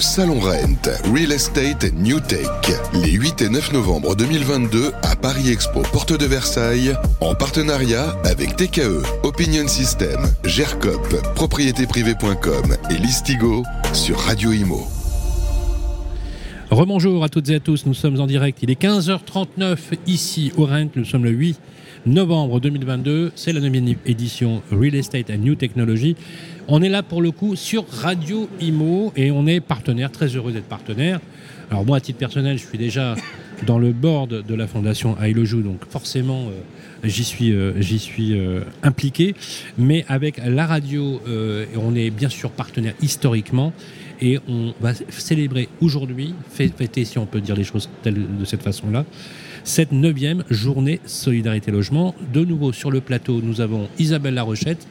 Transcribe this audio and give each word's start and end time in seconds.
Salon 0.00 0.40
Rent, 0.40 0.88
Real 1.14 1.30
Estate 1.30 1.92
New 1.92 2.20
Tech, 2.20 2.48
les 2.94 3.12
8 3.12 3.42
et 3.42 3.48
9 3.50 3.74
novembre 3.74 4.16
2022 4.16 4.92
à 5.02 5.14
Paris 5.14 5.50
Expo, 5.50 5.82
porte 5.92 6.18
de 6.18 6.24
Versailles, 6.24 6.94
en 7.20 7.34
partenariat 7.34 8.16
avec 8.24 8.56
TKE, 8.56 9.02
Opinion 9.24 9.68
System, 9.68 10.18
GERCOP, 10.44 11.34
propriétéprivée.com 11.34 12.76
et 12.90 12.94
Listigo 12.94 13.62
sur 13.92 14.18
Radio 14.18 14.52
Imo. 14.52 14.86
Rebonjour 16.70 17.22
à 17.22 17.28
toutes 17.28 17.50
et 17.50 17.56
à 17.56 17.60
tous, 17.60 17.84
nous 17.84 17.94
sommes 17.94 18.18
en 18.20 18.26
direct. 18.26 18.58
Il 18.62 18.70
est 18.70 18.80
15h39 18.80 19.76
ici 20.06 20.52
au 20.56 20.64
Rent, 20.64 20.88
nous 20.96 21.04
sommes 21.04 21.24
le 21.24 21.32
8 21.32 21.60
novembre 22.06 22.60
2022. 22.60 23.32
C'est 23.34 23.52
la 23.52 23.60
9 23.60 23.96
édition 24.06 24.62
Real 24.70 24.94
Estate 24.94 25.30
New 25.30 25.54
Technology. 25.54 26.16
On 26.72 26.82
est 26.82 26.88
là 26.88 27.02
pour 27.02 27.20
le 27.20 27.32
coup 27.32 27.56
sur 27.56 27.84
Radio 27.88 28.48
Imo 28.60 29.12
et 29.16 29.32
on 29.32 29.48
est 29.48 29.58
partenaire, 29.58 30.12
très 30.12 30.28
heureux 30.28 30.52
d'être 30.52 30.68
partenaire. 30.68 31.18
Alors 31.68 31.84
moi, 31.84 31.96
à 31.96 32.00
titre 32.00 32.20
personnel, 32.20 32.58
je 32.58 32.64
suis 32.64 32.78
déjà 32.78 33.16
dans 33.66 33.80
le 33.80 33.92
board 33.92 34.46
de 34.46 34.54
la 34.54 34.68
fondation 34.68 35.18
Ailojou, 35.20 35.62
donc 35.62 35.80
forcément, 35.90 36.44
euh, 36.44 37.08
j'y 37.08 37.24
suis, 37.24 37.50
euh, 37.50 37.72
euh, 38.20 38.60
impliqué. 38.84 39.34
Mais 39.78 40.04
avec 40.06 40.40
la 40.46 40.64
radio, 40.64 41.20
on 41.74 41.96
est 41.96 42.10
bien 42.10 42.28
sûr 42.28 42.52
partenaire 42.52 42.94
historiquement 43.02 43.72
et 44.20 44.38
on 44.48 44.72
va 44.80 44.92
célébrer 45.08 45.68
aujourd'hui, 45.80 46.34
fêter 46.52 47.04
si 47.04 47.18
on 47.18 47.26
peut 47.26 47.40
dire 47.40 47.56
les 47.56 47.64
choses 47.64 47.90
de 48.04 48.44
cette 48.44 48.62
façon-là, 48.62 49.04
cette 49.64 49.90
neuvième 49.90 50.44
journée 50.50 51.00
Solidarité 51.04 51.72
Logement. 51.72 52.14
De 52.32 52.44
nouveau 52.44 52.72
sur 52.72 52.92
le 52.92 53.00
plateau, 53.00 53.40
nous 53.42 53.60
avons 53.60 53.88
Isabelle 53.98 54.34
Larochette. 54.34 54.86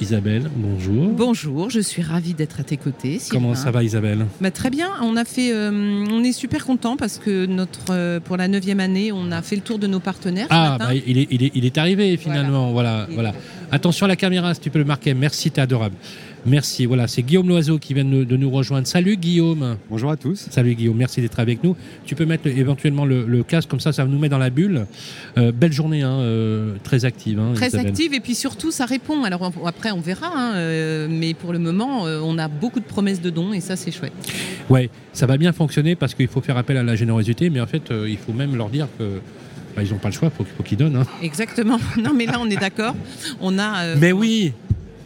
Isabelle, 0.00 0.50
bonjour. 0.56 1.08
Bonjour, 1.10 1.70
je 1.70 1.80
suis 1.80 2.02
ravie 2.02 2.34
d'être 2.34 2.60
à 2.60 2.64
tes 2.64 2.76
côtés. 2.76 3.20
Comment 3.30 3.54
ça 3.54 3.70
va 3.70 3.84
Isabelle? 3.84 4.26
Bah, 4.40 4.50
Très 4.50 4.70
bien, 4.70 4.88
on, 5.02 5.16
a 5.16 5.24
fait, 5.24 5.52
euh, 5.52 5.70
on 6.10 6.24
est 6.24 6.32
super 6.32 6.66
content 6.66 6.96
parce 6.96 7.18
que 7.18 7.46
notre, 7.46 7.90
euh, 7.90 8.20
pour 8.20 8.36
la 8.36 8.48
neuvième 8.48 8.80
année, 8.80 9.12
on 9.12 9.30
a 9.30 9.40
fait 9.40 9.56
le 9.56 9.62
tour 9.62 9.78
de 9.78 9.86
nos 9.86 10.00
partenaires. 10.00 10.48
Ah, 10.50 10.76
bah, 10.78 10.94
il, 10.94 11.18
est, 11.18 11.28
il, 11.30 11.44
est, 11.44 11.52
il, 11.54 11.64
est, 11.64 11.78
arrivé 11.78 12.16
finalement. 12.16 12.72
Voilà, 12.72 13.06
voilà. 13.12 13.32
Attention 13.70 14.06
à 14.06 14.08
la 14.08 14.16
caméra 14.16 14.52
si 14.54 14.60
tu 14.60 14.70
peux 14.70 14.78
le 14.80 14.84
marquer. 14.84 15.14
Merci, 15.14 15.50
t'es 15.50 15.60
adorable. 15.60 15.94
Merci. 16.46 16.84
Voilà, 16.84 17.08
c'est 17.08 17.22
Guillaume 17.22 17.48
Loiseau 17.48 17.78
qui 17.78 17.94
vient 17.94 18.04
de, 18.04 18.36
nous 18.36 18.50
rejoindre. 18.50 18.86
Salut 18.86 19.16
Guillaume. 19.16 19.78
Bonjour 19.88 20.10
à 20.10 20.16
tous. 20.16 20.46
Salut 20.50 20.74
Guillaume, 20.74 20.96
merci 20.96 21.22
d'être 21.22 21.40
avec 21.40 21.64
nous. 21.64 21.74
Tu 22.04 22.14
peux 22.14 22.26
mettre 22.26 22.46
éventuellement 22.46 23.06
le, 23.06 23.42
casque, 23.42 23.70
comme 23.70 23.80
ça, 23.80 23.92
ça 23.92 24.04
nous 24.04 24.18
met 24.18 24.28
dans 24.28 24.38
la 24.38 24.50
bulle. 24.50 24.86
Euh, 25.38 25.52
belle 25.52 25.72
journée, 25.72 26.02
hein, 26.02 26.18
euh, 26.20 26.74
très 26.82 27.06
active. 27.06 27.38
Hein, 27.38 27.52
très 27.54 27.74
active, 27.76 28.12
et 28.12 28.20
puis 28.20 28.34
surtout, 28.34 28.70
ça 28.70 28.84
répond. 28.84 29.24
Alors 29.24 29.50
après, 29.64 29.90
on 29.90 30.00
verra, 30.00 30.30
hein, 30.34 30.54
euh, 30.56 31.08
mais 31.10 31.32
pour 31.32 31.52
le 31.52 31.58
moment, 31.58 32.02
on 32.02 32.36
a 32.36 32.48
beaucoup 32.48 32.80
de 32.80 32.84
promesses 32.84 33.22
de 33.22 33.30
dons, 33.30 33.54
et 33.54 33.60
ça, 33.60 33.76
c'est 33.76 33.90
chouette. 33.90 34.12
Ouais, 34.68 34.90
ça 35.14 35.26
va 35.26 35.38
bien 35.38 35.52
fonctionner 35.52 35.96
parce 35.96 36.14
qu'il 36.14 36.28
faut 36.28 36.42
faire 36.42 36.58
appel 36.58 36.76
à 36.76 36.82
la 36.82 36.94
générosité, 36.94 37.48
mais 37.48 37.60
en 37.60 37.66
fait, 37.66 37.90
il 38.06 38.18
faut 38.18 38.32
même 38.32 38.54
leur 38.56 38.68
dire 38.68 38.88
que. 38.98 39.20
Bah, 39.74 39.82
ils 39.82 39.90
n'ont 39.90 39.98
pas 39.98 40.06
le 40.06 40.14
choix, 40.14 40.30
il 40.38 40.46
faut, 40.56 40.62
qu'ils 40.62 40.78
donnent. 40.78 41.04
Exactement. 41.20 41.78
Non, 42.00 42.12
mais 42.14 42.26
là, 42.26 42.38
on 42.40 42.48
est 42.48 42.56
d'accord. 42.56 42.94
On 43.40 43.58
a. 43.58 43.96
mais 43.96 44.12
oui, 44.12 44.52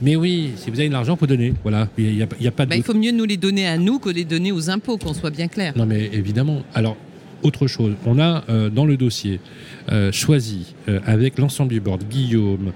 mais 0.01 0.17
oui, 0.17 0.53
si 0.57 0.71
vous 0.71 0.79
avez 0.79 0.89
de 0.89 0.93
l'argent, 0.93 1.15
il 1.15 1.19
faut 1.19 1.27
donner. 1.27 1.55
Voilà, 1.63 1.89
il 1.99 2.15
y 2.15 2.23
a, 2.23 2.27
pas 2.51 2.65
de. 2.65 2.71
Bah, 2.71 2.77
il 2.77 2.83
faut 2.83 2.95
mieux 2.95 3.11
nous 3.11 3.25
les 3.25 3.37
donner 3.37 3.67
à 3.67 3.79
nous 3.79 3.99
que 3.99 4.11
les 4.11 4.25
donner 4.25 4.53
aux 4.53 4.71
impôts, 4.71 4.97
qu'on 4.97 5.15
soit 5.15 5.31
bien 5.31 5.49
clair. 5.49 5.73
Non, 5.77 5.87
mais 5.87 6.09
évidemment. 6.13 6.63
Alors, 6.75 6.97
autre 7.43 7.67
chose, 7.67 7.95
on 8.07 8.19
a 8.19 8.45
euh, 8.49 8.71
dans 8.71 8.85
le 8.85 8.97
dossier 8.97 9.41
euh, 9.91 10.13
choisi 10.13 10.75
euh, 10.89 11.01
avec 11.07 11.39
l'ensemble 11.39 11.71
du 11.71 11.81
board, 11.81 12.05
Guillaume, 12.09 12.73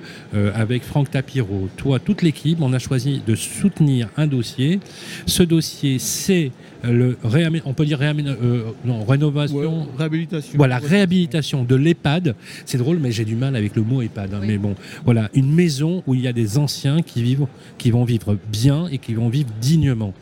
avec 0.55 0.83
Franck 0.83 1.11
Tapiro, 1.11 1.69
toi, 1.77 1.99
toute 1.99 2.23
l'équipe, 2.23 2.59
on 2.61 2.73
a 2.73 2.79
choisi 2.79 3.21
de 3.27 3.35
soutenir 3.35 4.09
un 4.17 4.27
dossier. 4.27 4.81
Ce 5.27 5.43
dossier, 5.43 5.99
c'est 5.99 6.53
le 6.85 7.17
on 7.65 7.75
peut 7.75 7.85
dire 7.85 7.99
euh, 8.03 8.63
non, 8.85 9.05
rénovation, 9.05 9.87
réhabilitation. 9.97 10.53
Voilà, 10.57 10.79
réhabilitation 10.79 11.65
de 11.65 11.75
l'EHPAD. 11.77 12.35
C'est 12.65 12.79
drôle, 12.79 12.99
mais 12.99 13.13
j'ai 13.13 13.25
du 13.25 13.37
mal 13.37 13.57
avec 13.57 13.77
le 13.77 13.83
mot 13.83 14.03
EHPAD. 14.03 14.35
Hein, 14.35 14.41
mais 14.47 14.59
bon, 14.59 14.75
voilà, 15.05 15.31
une 15.35 15.53
maison 15.53 16.03
où 16.07 16.15
il 16.15 16.21
y 16.23 16.29
a 16.29 16.33
des 16.33 16.59
anciens 16.59 17.03
qui 17.03 17.23
vivent, 17.23 17.47
qui 17.79 17.91
vont 17.91 18.05
vivre 18.05 18.37
bien 18.51 18.89
et 18.89 18.99
qui 18.99 19.15
vont 19.15 19.29
vivre 19.29 19.49
dignement. 19.61 20.13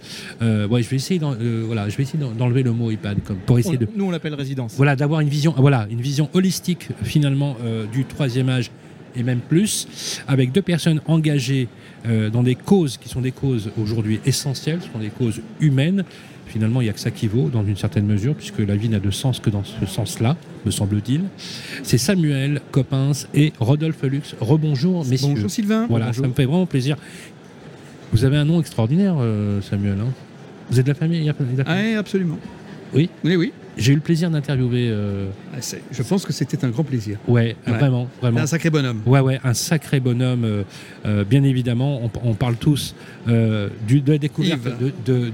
Euh, 0.42 0.68
ouais, 0.68 0.82
je 0.82 0.88
vais 0.90 0.96
essayer, 0.96 1.20
euh, 1.22 1.64
voilà, 1.66 1.88
je 1.88 1.96
vais 1.96 2.02
essayer 2.02 2.22
d'enlever 2.36 2.62
le 2.62 2.72
mot 2.72 2.90
EHPAD 2.90 3.22
comme 3.24 3.38
pour 3.38 3.58
essayer 3.58 3.78
de. 3.78 3.88
Nous, 3.96 4.04
on 4.04 4.10
l'appelle 4.10 4.34
résidence. 4.34 4.74
Voilà, 4.76 4.96
d'avoir 4.96 5.20
une 5.20 5.28
vision, 5.28 5.54
voilà, 5.56 5.86
une 5.90 6.00
vision 6.00 6.28
holistique 6.34 6.79
finalement 7.02 7.56
du 7.92 8.04
troisième 8.04 8.48
âge 8.48 8.70
et 9.16 9.22
même 9.22 9.40
plus, 9.40 10.22
avec 10.28 10.52
deux 10.52 10.62
personnes 10.62 11.00
engagées 11.06 11.68
dans 12.04 12.42
des 12.42 12.54
causes 12.54 12.96
qui 12.96 13.08
sont 13.08 13.20
des 13.20 13.32
causes 13.32 13.70
aujourd'hui 13.80 14.20
essentielles, 14.24 14.78
ce 14.82 14.92
sont 14.92 14.98
des 14.98 15.08
causes 15.10 15.40
humaines, 15.60 16.04
Finalement, 16.50 16.80
il 16.80 16.84
n'y 16.84 16.90
a 16.90 16.92
que 16.92 16.98
ça 16.98 17.12
qui 17.12 17.28
vaut, 17.28 17.48
dans 17.48 17.64
une 17.64 17.76
certaine 17.76 18.06
mesure, 18.06 18.34
puisque 18.34 18.58
la 18.58 18.74
vie 18.74 18.88
n'a 18.88 18.98
de 18.98 19.12
sens 19.12 19.38
que 19.38 19.50
dans 19.50 19.62
ce 19.62 19.86
sens-là, 19.86 20.36
me 20.66 20.72
semble-t-il. 20.72 21.22
C'est 21.84 21.96
Samuel 21.96 22.60
Coppens 22.72 23.28
et 23.34 23.52
Rodolphe 23.60 24.02
Lux. 24.02 24.34
Rebonjour, 24.40 25.06
messieurs. 25.06 25.28
Bonjour 25.28 25.48
Sylvain. 25.48 25.86
Voilà, 25.88 26.12
ça 26.12 26.26
me 26.26 26.32
fait 26.32 26.46
vraiment 26.46 26.66
plaisir. 26.66 26.96
Vous 28.12 28.24
avez 28.24 28.36
un 28.36 28.44
nom 28.44 28.58
extraordinaire, 28.58 29.14
euh, 29.20 29.60
Samuel. 29.60 29.98
Hein. 30.00 30.12
vous 30.68 30.80
êtes 30.80 30.86
de 30.86 30.90
la 30.90 30.96
famille, 30.96 31.32
Oui, 31.38 31.94
absolument. 31.94 32.38
Oui? 32.94 33.08
Oui, 33.22 33.36
oui. 33.36 33.52
J'ai 33.76 33.92
eu 33.92 33.94
le 33.94 34.00
plaisir 34.00 34.30
d'interviewer. 34.30 34.88
Euh, 34.90 35.28
ah, 35.54 35.58
je 35.90 36.02
pense 36.02 36.26
que 36.26 36.32
c'était 36.32 36.64
un 36.64 36.70
grand 36.70 36.84
plaisir. 36.84 37.18
Ouais, 37.28 37.56
vraiment, 37.66 38.08
vraiment. 38.20 38.40
Un 38.40 38.46
sacré 38.46 38.70
bonhomme. 38.70 39.00
Ouais, 39.06 39.20
ouais, 39.20 39.40
un 39.44 39.54
sacré 39.54 40.00
bonhomme. 40.00 40.44
Euh, 40.44 40.62
euh, 41.06 41.24
bien 41.24 41.42
évidemment, 41.44 42.00
on, 42.22 42.34
parle 42.34 42.56
tous 42.56 42.94
du, 43.26 44.00
de 44.00 44.12
la 44.12 44.18
découverte 44.18 44.60
de, 45.06 45.30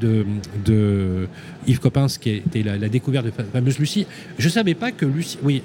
de, 0.65 1.29
Yves 1.67 1.81
Coppens, 1.81 2.19
qui 2.21 2.31
était 2.31 2.63
la, 2.63 2.89
découverte 2.89 3.27
de 3.27 3.33
la 3.37 3.45
fameuse 3.45 3.79
Lucie. 3.79 4.07
Je 4.39 4.49
savais 4.49 4.75
pas 4.75 4.93
que 4.93 5.07
Lucie. 5.07 5.39
Oui, 5.43 5.63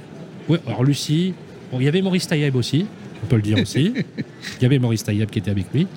oui 0.50 0.58
alors 0.66 0.84
Lucie. 0.84 1.34
il 1.74 1.84
y 1.84 1.88
avait 1.88 2.02
Maurice 2.02 2.28
Taïeb 2.28 2.56
aussi, 2.56 2.86
on 3.24 3.28
peut 3.28 3.36
le 3.36 3.42
dire 3.42 3.60
aussi. 3.60 3.94
il 4.60 4.64
y 4.64 4.66
avait 4.66 4.80
Maurice 4.80 5.04
Taïeb 5.04 5.30
qui 5.30 5.40
était 5.40 5.52
avec 5.52 5.66
lui. 5.74 5.88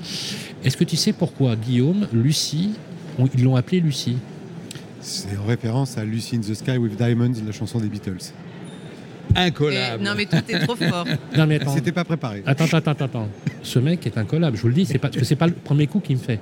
Est-ce 0.65 0.77
que 0.77 0.85
tu 0.85 0.97
sais 0.97 1.13
pourquoi 1.13 1.57
Guillaume, 1.57 2.09
Lucie, 2.13 2.73
ils 3.35 3.45
l'ont 3.45 3.57
appelée 3.57 3.81
Lucie? 3.81 4.17
C'est 5.05 5.37
en 5.37 5.45
référence 5.47 5.99
à 5.99 6.05
Lucy 6.05 6.37
in 6.37 6.41
the 6.41 6.55
Sky 6.55 6.79
with 6.79 6.97
Diamonds, 6.97 7.35
la 7.45 7.53
chanson 7.53 7.79
des 7.79 7.89
Beatles. 7.89 8.33
Incollable. 9.37 10.03
non 10.03 10.13
mais 10.17 10.27
tout 10.27 10.37
est 10.49 10.59
trop 10.61 10.77
fort. 10.77 11.07
non 11.37 11.47
mais 11.47 11.61
C'était 11.75 11.93
pas 11.93 12.05
préparé. 12.05 12.43
Attends, 12.47 12.65
attends, 12.65 12.91
attends, 12.91 13.05
attends. 13.05 13.29
Ce 13.63 13.79
mec 13.79 14.07
est 14.07 14.17
incollable, 14.17 14.57
je 14.57 14.63
vous 14.63 14.69
le 14.69 14.75
dis, 14.75 14.87
c'est 14.87 14.99
pas, 14.99 15.11
c'est 15.23 15.37
pas 15.37 15.47
le 15.47 15.53
premier 15.53 15.87
coup 15.87 16.01
qu'il 16.01 16.17
me 16.17 16.23
fait. 16.23 16.41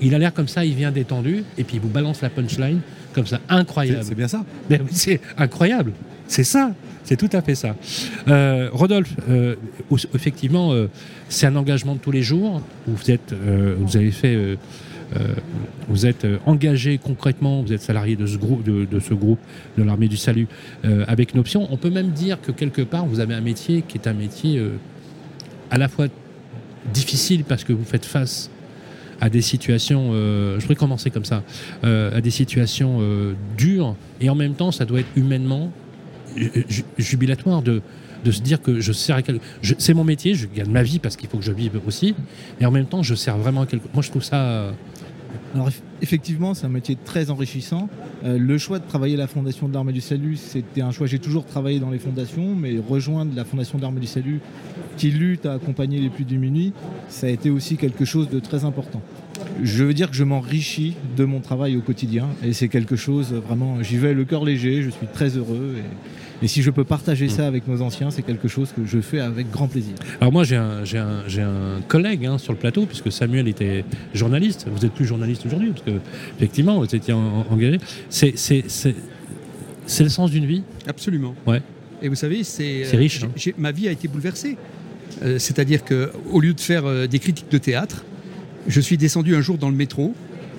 Il 0.00 0.14
a 0.14 0.18
l'air 0.18 0.32
comme 0.32 0.48
ça, 0.48 0.64
il 0.64 0.74
vient 0.74 0.90
détendu, 0.90 1.44
et 1.58 1.64
puis 1.64 1.76
il 1.76 1.80
vous 1.80 1.88
balance 1.88 2.22
la 2.22 2.30
punchline 2.30 2.80
comme 3.14 3.26
ça, 3.26 3.40
incroyable. 3.48 4.04
C'est 4.04 4.14
bien 4.14 4.28
ça. 4.28 4.44
C'est 4.90 5.20
incroyable. 5.38 5.92
C'est 6.28 6.44
ça. 6.44 6.72
C'est 7.04 7.16
tout 7.16 7.30
à 7.32 7.40
fait 7.40 7.54
ça. 7.54 7.76
Euh, 8.26 8.68
Rodolphe, 8.72 9.14
euh, 9.30 9.54
effectivement, 10.12 10.72
euh, 10.72 10.88
c'est 11.28 11.46
un 11.46 11.54
engagement 11.54 11.94
de 11.94 12.00
tous 12.00 12.10
les 12.10 12.22
jours. 12.22 12.60
Vous 12.86 13.10
êtes, 13.10 13.32
vous 13.32 13.96
avez 13.96 14.10
fait 14.10 14.34
euh, 14.34 14.56
vous 15.88 16.06
êtes 16.06 16.24
euh, 16.24 16.38
engagé 16.46 16.98
concrètement, 16.98 17.62
vous 17.62 17.72
êtes 17.72 17.82
salarié 17.82 18.16
de 18.16 18.26
ce 18.26 18.36
groupe, 18.36 18.64
de, 18.64 19.00
ce 19.00 19.14
groupe, 19.14 19.38
de 19.78 19.82
l'armée 19.82 20.08
du 20.08 20.16
salut, 20.16 20.48
euh, 20.84 21.04
avec 21.08 21.32
une 21.32 21.40
option. 21.40 21.68
On 21.70 21.76
peut 21.76 21.90
même 21.90 22.10
dire 22.10 22.40
que 22.40 22.52
quelque 22.52 22.82
part, 22.82 23.06
vous 23.06 23.20
avez 23.20 23.34
un 23.34 23.40
métier 23.40 23.82
qui 23.82 23.98
est 23.98 24.08
un 24.08 24.14
métier 24.14 24.62
à 25.70 25.78
la 25.78 25.88
fois 25.88 26.06
difficile 26.92 27.44
parce 27.44 27.64
que 27.64 27.72
vous 27.72 27.84
faites 27.84 28.04
face 28.04 28.50
à 29.20 29.30
des 29.30 29.40
situations, 29.40 30.12
je 30.12 30.60
voudrais 30.60 30.74
commencer 30.74 31.10
comme 31.10 31.24
ça, 31.24 31.42
à 31.82 32.20
des 32.20 32.30
situations 32.30 33.00
dures, 33.56 33.96
et 34.20 34.28
en 34.28 34.34
même 34.34 34.54
temps, 34.54 34.72
ça 34.72 34.84
doit 34.84 35.00
être 35.00 35.16
humainement 35.16 35.70
jubilatoire 36.98 37.62
de, 37.62 37.80
de 38.24 38.30
se 38.30 38.42
dire 38.42 38.60
que 38.60 38.80
je 38.80 38.92
sers 38.92 39.16
à 39.16 39.22
quelque... 39.22 39.42
C'est 39.78 39.94
mon 39.94 40.04
métier, 40.04 40.34
je 40.34 40.46
gagne 40.46 40.70
ma 40.70 40.82
vie 40.82 40.98
parce 40.98 41.16
qu'il 41.16 41.28
faut 41.28 41.38
que 41.38 41.44
je 41.44 41.52
vive 41.52 41.80
aussi, 41.86 42.14
et 42.60 42.66
en 42.66 42.70
même 42.70 42.86
temps, 42.86 43.02
je 43.02 43.14
sers 43.14 43.38
vraiment 43.38 43.62
à 43.62 43.66
quelque... 43.66 43.86
Moi, 43.94 44.02
je 44.02 44.10
trouve 44.10 44.22
ça 44.22 44.72
alors 45.56 45.70
effectivement, 46.02 46.52
c'est 46.52 46.66
un 46.66 46.70
métier 46.70 46.98
très 47.02 47.30
enrichissant. 47.30 47.88
Euh, 48.24 48.36
le 48.38 48.58
choix 48.58 48.78
de 48.78 48.84
travailler 48.84 49.14
à 49.14 49.18
la 49.18 49.26
Fondation 49.26 49.70
de 49.70 49.72
l'Armée 49.72 49.94
du 49.94 50.02
Salut, 50.02 50.36
c'était 50.36 50.82
un 50.82 50.90
choix. 50.90 51.06
J'ai 51.06 51.18
toujours 51.18 51.46
travaillé 51.46 51.80
dans 51.80 51.88
les 51.88 51.98
fondations, 51.98 52.54
mais 52.54 52.78
rejoindre 52.78 53.34
la 53.34 53.46
Fondation 53.46 53.78
de 53.78 53.82
l'Armée 53.82 54.00
du 54.00 54.06
Salut, 54.06 54.40
qui 54.98 55.10
lutte 55.10 55.46
à 55.46 55.54
accompagner 55.54 55.98
les 55.98 56.10
plus 56.10 56.24
démunis, 56.24 56.74
ça 57.08 57.26
a 57.26 57.30
été 57.30 57.48
aussi 57.48 57.78
quelque 57.78 58.04
chose 58.04 58.28
de 58.28 58.38
très 58.38 58.66
important. 58.66 59.00
Je 59.62 59.82
veux 59.82 59.94
dire 59.94 60.10
que 60.10 60.16
je 60.16 60.24
m'enrichis 60.24 60.94
de 61.16 61.24
mon 61.24 61.40
travail 61.40 61.74
au 61.78 61.80
quotidien, 61.80 62.28
et 62.44 62.52
c'est 62.52 62.68
quelque 62.68 62.96
chose 62.96 63.32
vraiment. 63.32 63.82
J'y 63.82 63.96
vais 63.96 64.12
le 64.12 64.26
cœur 64.26 64.44
léger. 64.44 64.82
Je 64.82 64.90
suis 64.90 65.06
très 65.06 65.38
heureux. 65.38 65.76
Et 66.42 66.48
si 66.48 66.62
je 66.62 66.70
peux 66.70 66.84
partager 66.84 67.28
ça 67.28 67.46
avec 67.46 67.66
nos 67.66 67.82
anciens, 67.82 68.10
c'est 68.10 68.22
quelque 68.22 68.48
chose 68.48 68.72
que 68.74 68.84
je 68.84 69.00
fais 69.00 69.20
avec 69.20 69.50
grand 69.50 69.68
plaisir. 69.68 69.94
Alors 70.20 70.32
moi, 70.32 70.44
j'ai 70.44 70.56
un, 70.56 70.82
un, 70.82 71.80
collègue 71.88 72.26
hein, 72.26 72.38
sur 72.38 72.52
le 72.52 72.58
plateau, 72.58 72.86
puisque 72.86 73.10
Samuel 73.10 73.48
était 73.48 73.84
journaliste. 74.14 74.66
Vous 74.70 74.84
êtes 74.84 74.92
plus 74.92 75.06
journaliste 75.06 75.46
aujourd'hui, 75.46 75.70
parce 75.70 75.82
que 75.82 75.98
effectivement, 76.36 76.78
vous 76.78 76.94
étiez 76.94 77.14
engagé. 77.14 77.78
C'est 78.08 78.32
le 80.00 80.08
sens 80.08 80.30
d'une 80.30 80.46
vie? 80.46 80.62
Absolument. 80.86 81.34
Ouais. 81.46 81.62
Et 82.02 82.08
vous 82.08 82.14
savez, 82.14 82.44
c'est 82.44 82.84
euh, 82.84 82.98
riche. 82.98 83.22
Hein. 83.24 83.52
Ma 83.58 83.72
vie 83.72 83.88
a 83.88 83.92
été 83.92 84.08
bouleversée. 84.08 84.56
Euh, 85.22 85.38
c'est-à-dire 85.38 85.82
qu'au 85.84 86.40
lieu 86.40 86.52
de 86.52 86.60
faire 86.60 86.84
euh, 86.84 87.06
des 87.06 87.18
critiques 87.18 87.50
de 87.50 87.58
théâtre, 87.58 88.04
je 88.66 88.80
suis 88.80 88.98
descendu 88.98 89.34
un 89.34 89.40
jour 89.40 89.56
dans 89.56 89.70
le 89.70 89.76
métro 89.76 90.14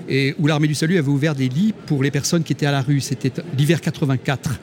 et 0.09 0.33
où 0.39 0.47
l'armée 0.47 0.67
du 0.67 0.75
salut 0.75 0.97
avait 0.97 1.09
ouvert 1.09 1.35
des 1.35 1.49
lits 1.49 1.73
pour 1.85 2.01
les 2.01 2.11
personnes 2.11 2.43
qui 2.43 2.53
étaient 2.53 2.65
à 2.65 2.71
la 2.71 2.81
rue. 2.81 3.01
C'était 3.01 3.31
l'hiver 3.57 3.81
84, 3.81 4.59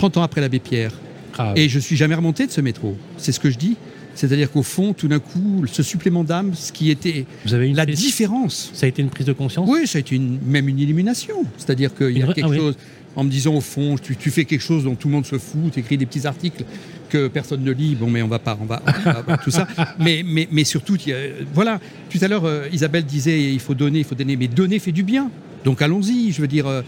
30 0.00 0.16
ans 0.16 0.22
après 0.22 0.40
l'abbé 0.40 0.60
Pierre. 0.60 0.92
Ah, 1.38 1.52
Et 1.56 1.68
je 1.68 1.78
suis 1.78 1.94
jamais 1.94 2.14
remonté 2.14 2.46
de 2.46 2.50
ce 2.50 2.62
métro. 2.62 2.96
C'est 3.18 3.32
ce 3.32 3.40
que 3.40 3.50
je 3.50 3.58
dis. 3.58 3.76
C'est-à-dire 4.14 4.50
qu'au 4.50 4.62
fond, 4.62 4.94
tout 4.94 5.08
d'un 5.08 5.18
coup, 5.18 5.64
ce 5.70 5.82
supplément 5.82 6.24
d'âme, 6.24 6.52
ce 6.54 6.72
qui 6.72 6.90
était 6.90 7.26
vous 7.44 7.52
avez 7.52 7.68
une 7.68 7.76
la 7.76 7.84
prise- 7.84 7.98
différence. 7.98 8.70
Ça 8.72 8.86
a 8.86 8.88
été 8.88 9.02
une 9.02 9.10
prise 9.10 9.26
de 9.26 9.32
conscience? 9.34 9.68
Oui, 9.70 9.86
ça 9.86 9.98
a 9.98 10.00
été 10.00 10.16
une- 10.16 10.38
même 10.46 10.68
une 10.68 10.78
illumination. 10.78 11.34
C'est-à-dire 11.58 11.94
qu'il 11.94 12.16
y 12.16 12.22
a 12.22 12.24
vraie- 12.24 12.34
quelque 12.34 12.46
ah 12.46 12.50
oui. 12.50 12.56
chose, 12.56 12.76
en 13.14 13.24
me 13.24 13.30
disant 13.30 13.54
au 13.54 13.60
fond, 13.60 13.96
tu, 14.02 14.16
tu 14.16 14.30
fais 14.30 14.46
quelque 14.46 14.62
chose 14.62 14.84
dont 14.84 14.94
tout 14.94 15.08
le 15.08 15.12
monde 15.14 15.26
se 15.26 15.36
fout, 15.38 15.70
tu 15.72 15.80
écris 15.80 15.98
des 15.98 16.06
petits 16.06 16.26
articles 16.26 16.64
que 17.10 17.28
personne 17.28 17.62
ne 17.62 17.70
lit, 17.72 17.94
bon, 17.94 18.08
mais 18.10 18.22
on 18.22 18.28
va 18.28 18.38
pas, 18.38 18.58
on 18.60 18.64
va, 18.64 18.82
on 19.06 19.30
va 19.30 19.36
tout 19.36 19.50
ça. 19.50 19.66
Mais, 19.98 20.22
mais, 20.24 20.48
mais 20.50 20.64
surtout, 20.64 20.94
a- 20.94 21.44
voilà, 21.52 21.78
tout 22.08 22.18
à 22.22 22.26
l'heure, 22.28 22.46
euh, 22.46 22.68
Isabelle 22.72 23.04
disait, 23.04 23.52
il 23.52 23.60
faut 23.60 23.74
donner, 23.74 23.98
il 23.98 24.04
faut 24.04 24.14
donner, 24.14 24.36
mais 24.36 24.48
donner 24.48 24.78
fait 24.78 24.92
du 24.92 25.02
bien. 25.02 25.30
Donc 25.64 25.82
allons-y, 25.82 26.32
je 26.32 26.40
veux 26.40 26.48
dire, 26.48 26.66
euh, 26.66 26.80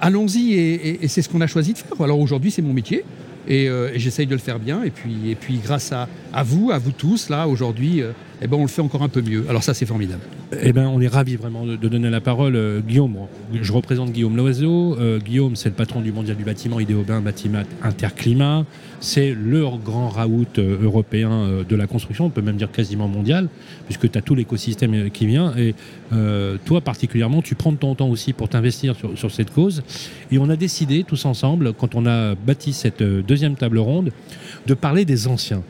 allons-y, 0.00 0.54
et, 0.54 1.08
c'est 1.08 1.22
ce 1.22 1.28
qu'on 1.28 1.40
a 1.40 1.46
choisi 1.46 1.72
de 1.72 1.78
faire. 1.78 2.00
Alors 2.00 2.20
aujourd'hui, 2.20 2.50
c'est 2.50 2.62
mon 2.62 2.72
métier. 2.72 3.04
Et, 3.46 3.68
euh, 3.68 3.90
j'essaye 3.96 4.26
de 4.26 4.32
le 4.32 4.40
faire 4.40 4.58
bien. 4.58 4.82
Et 4.82 4.90
puis, 4.90 5.60
grâce 5.62 5.92
à, 5.92 6.08
à 6.32 6.42
vous, 6.42 6.70
à 6.70 6.78
vous 6.78 6.92
tous, 6.92 7.28
là, 7.28 7.46
aujourd'hui, 7.46 8.02
euh, 8.02 8.12
eh 8.42 8.46
ben, 8.46 8.56
on 8.56 8.62
le 8.62 8.68
fait 8.68 8.82
encore 8.82 9.02
un 9.02 9.08
peu 9.08 9.22
mieux. 9.22 9.44
Alors 9.48 9.62
ça, 9.62 9.74
c'est 9.74 9.86
formidable. 9.86 10.22
Eh 10.62 10.72
ben, 10.72 10.86
on 10.86 11.00
est 11.00 11.08
ravis 11.08 11.36
vraiment 11.36 11.64
de, 11.66 11.76
donner 11.76 12.10
la 12.10 12.20
parole. 12.20 12.56
Euh, 12.56 12.80
Guillaume, 12.80 13.16
je 13.52 13.72
représente 13.72 14.12
Guillaume 14.12 14.36
Loiseau. 14.36 14.96
Euh, 14.98 15.18
Guillaume, 15.18 15.56
c'est 15.56 15.70
le 15.70 15.74
patron 15.74 16.00
du 16.00 16.12
Mondial 16.12 16.36
du 16.36 16.44
bâtiment 16.44 16.80
Idéobain 16.80 17.20
Bâtiment 17.20 17.62
Interclimat. 17.82 18.64
C'est 19.00 19.34
le 19.34 19.64
grand 19.82 20.08
raout 20.08 20.58
euh, 20.58 20.82
européen 20.82 21.64
de 21.68 21.76
la 21.76 21.86
construction, 21.86 22.26
on 22.26 22.30
peut 22.30 22.42
même 22.42 22.56
dire 22.56 22.70
quasiment 22.70 23.08
mondial, 23.08 23.48
puisque 23.86 24.10
tu 24.10 24.18
as 24.18 24.22
tout 24.22 24.34
l'écosystème 24.34 25.10
qui 25.10 25.26
vient. 25.26 25.54
Et 25.56 25.74
toi, 26.64 26.80
particulièrement, 26.80 27.42
tu 27.42 27.54
prends 27.54 27.74
ton 27.74 27.94
temps 27.94 28.08
aussi 28.08 28.32
pour 28.32 28.48
t'investir 28.48 28.94
sur, 29.16 29.30
cette 29.30 29.50
cause. 29.50 29.82
Et 30.30 30.38
on 30.38 30.48
a 30.48 30.56
décidé, 30.56 31.04
tous 31.04 31.24
ensemble, 31.24 31.72
quand 31.72 31.94
on 31.94 32.06
a 32.06 32.34
bâti 32.34 32.72
cette 32.72 33.02
deuxième 33.02 33.56
table 33.56 33.78
ronde, 33.78 34.10
de 34.66 34.74
parler 34.74 35.04
des 35.04 35.26
anciens. 35.26 35.62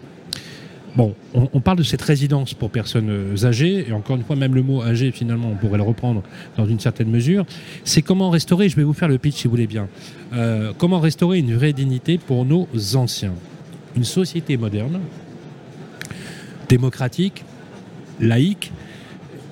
Bon, 0.97 1.15
on, 1.35 1.61
parle 1.61 1.79
de 1.79 1.83
cette 1.83 2.03
résidence 2.03 2.55
pour 2.55 2.71
personnes 2.71 3.11
euh, 3.11 3.45
âgées, 3.45 3.89
et 3.89 3.93
encore 3.93 4.15
une 4.15 4.23
fois, 4.23 4.37
même 4.37 4.55
le 4.55 4.63
mot 4.63 4.81
âgé, 4.81 5.11
finalement, 5.11 5.51
on 5.51 5.57
pourrait 5.57 5.79
le 5.79 5.83
reprendre 5.83 6.23
dans 6.57 6.67
une 6.67 6.79
certaine 6.79 7.11
mesure. 7.11 7.45
C'est 7.83 8.01
comment 8.01 8.31
restaurer, 8.31 8.69
je 8.69 8.77
vais 8.77 8.85
vous 8.85 8.93
faire 8.93 9.09
le 9.09 9.19
pitch 9.19 9.35
si 9.35 9.45
vous 9.45 9.51
voulez 9.51 9.67
bien, 9.67 9.89
euh, 10.35 10.73
comment 10.79 11.01
restaurer 11.01 11.41
une 11.41 11.53
vraie 11.53 11.73
dignité 11.73 12.17
pour 12.17 12.45
nos 12.45 12.69
anciens. 12.95 13.33
Une 13.97 14.05
société 14.05 14.57
moderne, 14.57 15.01
démocratique, 16.69 17.45
laïque 18.21 18.71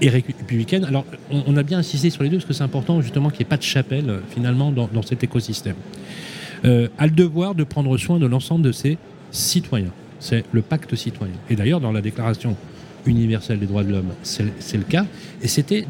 et 0.00 0.09
républicaine. 0.09 0.85
Alors, 0.85 1.05
on, 1.31 1.56
a 1.56 1.62
bien 1.62 1.79
insisté 1.79 2.11
sur 2.11 2.23
les 2.23 2.29
deux 2.29 2.37
parce 2.37 2.47
que 2.47 2.53
c'est 2.53 2.65
important 2.65 3.00
justement 3.00 3.31
qu'il 3.31 3.39
n'y 3.39 3.47
ait 3.47 3.49
pas 3.49 3.56
de 3.56 3.62
chapelle 3.62 4.11
euh, 4.11 4.21
finalement 4.31 4.71
dans, 4.71 5.03
cet 5.03 5.25
écosystème. 5.25 5.77
Euh, 6.65 6.89
a 6.99 7.06
le 7.06 7.12
devoir 7.12 7.55
de 7.55 7.65
prendre 7.65 7.97
soin 7.97 8.19
de 8.19 8.27
l'ensemble 8.27 8.62
de 8.62 8.73
ses 8.73 8.99
citoyens. 9.31 9.93
C'est 10.22 10.44
le 10.52 10.62
pacte 10.62 10.94
citoyen. 10.94 11.34
Et 11.50 11.56
d'ailleurs, 11.56 11.80
dans 11.80 11.90
la 11.90 12.00
Déclaration 12.00 12.56
universelle 13.06 13.58
des 13.58 13.66
droits 13.66 13.82
de 13.82 13.90
l'homme, 13.90 14.12
c'est 14.22 14.76
le 14.76 14.84
cas. 14.84 15.04
Et 15.42 15.48
c'était 15.48 15.84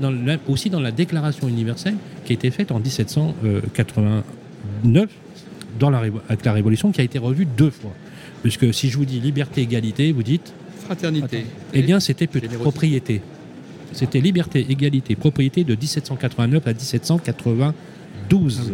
aussi 0.49 0.70
dans 0.70 0.81
la 0.81 0.90
Déclaration 0.90 1.49
universelle 1.49 1.96
qui 2.25 2.32
a 2.32 2.34
été 2.34 2.50
faite 2.50 2.73
en 2.73 2.81
1789, 2.81 5.11
dans 5.79 5.90
la, 5.90 6.00
avec 6.31 6.46
la 6.46 6.55
Révolution, 6.55 6.93
qui 6.93 7.02
a 7.02 7.05
été 7.05 7.19
revue 7.19 7.44
deux 7.44 7.69
fois. 7.69 7.93
Puisque 8.43 8.73
si 8.73 8.88
je 8.88 8.96
vous 8.96 9.05
dis 9.05 9.20
liberté, 9.20 9.61
égalité, 9.61 10.12
vous 10.12 10.23
dites 10.23 10.55
Fraternité. 10.79 11.44
eh 11.75 11.82
bien, 11.82 12.00
c'était 12.00 12.26
propriété. 12.26 13.20
C'était 13.93 14.20
liberté, 14.20 14.64
égalité, 14.67 15.14
propriété 15.14 15.64
de 15.64 15.75
1789 15.75 16.67
à 16.67 16.73
1792. 16.73 18.73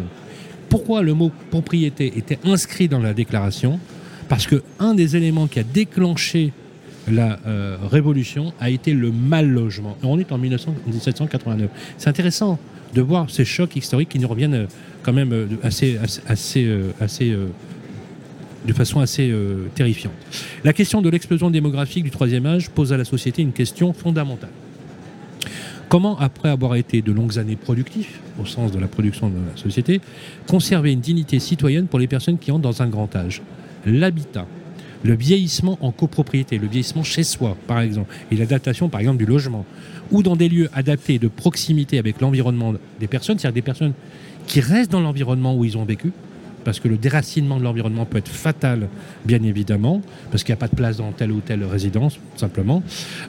Pourquoi 0.69 1.01
le 1.01 1.13
mot 1.13 1.33
propriété 1.49 2.17
était 2.17 2.39
inscrit 2.45 2.87
dans 2.87 3.01
la 3.01 3.13
déclaration? 3.13 3.77
Parce 4.29 4.45
que 4.45 4.61
un 4.79 4.93
des 4.93 5.17
éléments 5.17 5.47
qui 5.47 5.59
a 5.59 5.63
déclenché 5.63 6.53
la 7.11 7.39
euh, 7.47 7.77
révolution 7.89 8.53
a 8.59 8.69
été 8.69 8.93
le 8.93 9.11
mal 9.11 9.49
logement. 9.49 9.97
On 10.03 10.19
est 10.19 10.31
en 10.31 10.37
1900 10.37 10.75
1789. 10.85 11.69
C'est 11.97 12.09
intéressant 12.09 12.59
de 12.93 13.01
voir 13.01 13.29
ces 13.29 13.43
chocs 13.43 13.75
historiques 13.75 14.09
qui 14.09 14.19
nous 14.19 14.27
reviennent 14.27 14.53
euh, 14.53 14.67
quand 15.01 15.13
même 15.13 15.33
euh, 15.33 15.47
assez, 15.63 15.97
assez, 16.27 16.67
assez, 16.99 17.35
de 18.67 18.73
façon 18.73 18.99
assez 18.99 19.33
terrifiante. 19.73 20.13
La 20.63 20.73
question 20.73 21.01
de 21.01 21.09
l'explosion 21.09 21.49
démographique 21.49 22.03
du 22.03 22.11
troisième 22.11 22.45
âge 22.45 22.69
pose 22.69 22.93
à 22.93 22.97
la 22.97 23.05
société 23.05 23.41
une 23.41 23.53
question 23.53 23.93
fondamentale. 23.93 24.51
Comment, 25.87 26.19
après 26.19 26.49
avoir 26.49 26.75
été 26.75 27.01
de 27.01 27.11
longues 27.11 27.39
années 27.39 27.55
productif, 27.55 28.19
au 28.39 28.45
sens 28.45 28.71
de 28.71 28.77
la 28.77 28.87
production 28.87 29.29
de 29.29 29.37
la 29.37 29.57
société, 29.57 30.01
conserver 30.45 30.91
une 30.91 30.99
dignité 30.99 31.39
citoyenne 31.39 31.87
pour 31.87 31.97
les 31.97 32.07
personnes 32.07 32.37
qui 32.37 32.51
entrent 32.51 32.61
dans 32.61 32.83
un 32.83 32.87
grand 32.87 33.15
âge? 33.15 33.41
L'habitat, 33.85 34.45
le 35.03 35.15
vieillissement 35.15 35.77
en 35.81 35.91
copropriété, 35.91 36.57
le 36.57 36.67
vieillissement 36.67 37.03
chez 37.03 37.23
soi, 37.23 37.55
par 37.67 37.79
exemple, 37.79 38.13
et 38.31 38.35
l'adaptation, 38.35 38.89
par 38.89 38.99
exemple, 38.99 39.17
du 39.17 39.25
logement, 39.25 39.65
ou 40.11 40.23
dans 40.23 40.35
des 40.35 40.49
lieux 40.49 40.69
adaptés 40.73 41.19
de 41.19 41.27
proximité 41.27 41.99
avec 41.99 42.19
l'environnement 42.21 42.73
des 42.99 43.07
personnes, 43.07 43.39
c'est-à-dire 43.39 43.55
des 43.55 43.61
personnes 43.61 43.93
qui 44.47 44.59
restent 44.59 44.91
dans 44.91 45.01
l'environnement 45.01 45.55
où 45.55 45.63
ils 45.63 45.77
ont 45.77 45.85
vécu, 45.85 46.11
parce 46.63 46.79
que 46.79 46.87
le 46.87 46.97
déracinement 46.97 47.57
de 47.57 47.63
l'environnement 47.63 48.05
peut 48.05 48.17
être 48.17 48.29
fatal, 48.29 48.87
bien 49.25 49.41
évidemment, 49.43 50.01
parce 50.31 50.43
qu'il 50.43 50.53
n'y 50.53 50.57
a 50.57 50.61
pas 50.61 50.67
de 50.67 50.75
place 50.75 50.97
dans 50.97 51.11
telle 51.11 51.31
ou 51.31 51.39
telle 51.39 51.63
résidence, 51.63 52.15
tout 52.15 52.37
simplement. 52.39 52.83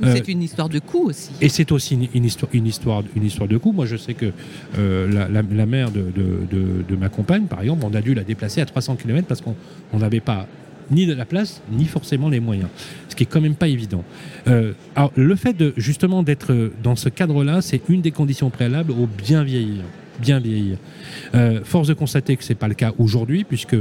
Euh, 0.04 0.14
C'est 0.16 0.28
une 0.28 0.42
histoire 0.42 0.68
de 0.68 0.78
coût 0.78 1.08
aussi. 1.08 1.30
et 1.40 1.48
c'est 1.48 1.72
aussi 1.72 1.94
une, 1.94 2.08
une 2.14 2.24
histoire, 2.24 2.50
une, 2.52 2.66
histoire, 2.66 3.02
une 3.16 3.24
histoire 3.24 3.48
de 3.48 3.56
coût. 3.56 3.72
Moi, 3.72 3.86
je 3.86 3.96
sais 3.96 4.14
que 4.14 4.32
euh, 4.78 5.10
la, 5.12 5.28
la- 5.28 5.42
la 5.50 5.66
mère 5.66 5.90
de, 5.90 6.00
de- 6.00 6.46
de- 6.50 6.84
de 6.88 6.96
ma 6.96 7.08
compagne, 7.08 7.44
par 7.44 7.60
exemple, 7.62 7.84
on 7.84 7.94
a 7.94 8.00
dû 8.00 8.14
la 8.14 8.24
déplacer 8.24 8.60
à 8.60 8.66
300 8.66 8.96
km 8.96 9.26
parce 9.26 9.40
qu'on 9.40 9.54
on 9.92 9.98
n'avait 9.98 10.20
pas 10.20 10.46
ni 10.90 11.06
de 11.06 11.14
la 11.14 11.24
place, 11.24 11.62
ni 11.70 11.84
forcément 11.84 12.28
les 12.28 12.40
moyens. 12.40 12.68
Ce 13.08 13.14
qui 13.14 13.22
est 13.22 13.26
quand 13.26 13.40
même 13.40 13.54
pas 13.54 13.68
évident. 13.68 14.02
Euh, 14.48 14.72
alors, 14.96 15.12
le 15.14 15.36
fait 15.36 15.52
de 15.52 15.72
justement 15.76 16.24
d'être 16.24 16.72
dans 16.82 16.96
ce 16.96 17.08
cadre-là, 17.08 17.62
c'est 17.62 17.80
une 17.88 18.00
des 18.00 18.10
conditions 18.10 18.50
préalables 18.50 18.90
au 18.90 19.06
bien 19.06 19.44
vieillir. 19.44 19.82
Bien 20.20 20.38
vieillir. 20.38 20.76
Euh, 21.34 21.60
force 21.64 21.88
de 21.88 21.94
constater 21.94 22.36
que 22.36 22.44
c'est 22.44 22.54
pas 22.54 22.68
le 22.68 22.74
cas 22.74 22.92
aujourd'hui, 22.98 23.44
puisque 23.44 23.76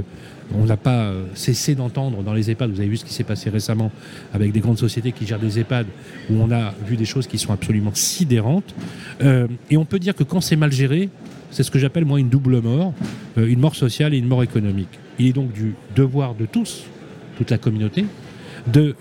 on 0.56 0.66
n'a 0.66 0.78
pas 0.78 1.02
euh, 1.02 1.26
cessé 1.34 1.76
d'entendre 1.76 2.24
dans 2.24 2.34
les 2.34 2.50
EHPAD. 2.50 2.72
Vous 2.72 2.80
avez 2.80 2.90
vu 2.90 2.98
ce 2.98 3.06
qui 3.06 3.14
s'est 3.14 3.24
passé 3.24 3.50
récemment 3.50 3.92
avec 4.34 4.52
des 4.52 4.60
grandes 4.62 4.78
sociétés 4.78 5.12
qui 5.12 5.28
gèrent 5.28 5.40
des 5.40 5.60
EHPAD, 5.60 5.88
où 6.30 6.36
on 6.36 6.52
a 6.52 6.74
vu 6.88 6.96
des 6.96 7.06
choses 7.06 7.28
qui 7.28 7.38
sont 7.38 7.52
absolument 7.52 7.92
sidérantes. 7.94 8.74
Euh, 9.22 9.48
et 9.70 9.78
on 9.78 9.86
peut 9.86 10.00
dire 10.00 10.16
que 10.16 10.24
quand 10.24 10.40
c'est 10.40 10.56
mal 10.56 10.72
géré, 10.72 11.10
c'est 11.52 11.64
ce 11.64 11.72
que 11.72 11.80
j'appelle 11.80 12.06
moi 12.06 12.20
une 12.20 12.30
double 12.30 12.62
mort, 12.62 12.94
une 13.36 13.60
mort 13.60 13.76
sociale 13.76 14.14
et 14.14 14.18
une 14.18 14.28
mort 14.28 14.44
économique. 14.44 15.00
Il 15.18 15.28
est 15.28 15.34
donc 15.34 15.52
du 15.52 15.74
devoir 15.96 16.36
de 16.36 16.46
tous, 16.46 16.84
toute 17.38 17.50
la 17.50 17.58
communauté, 17.58 18.06
de 18.72 18.96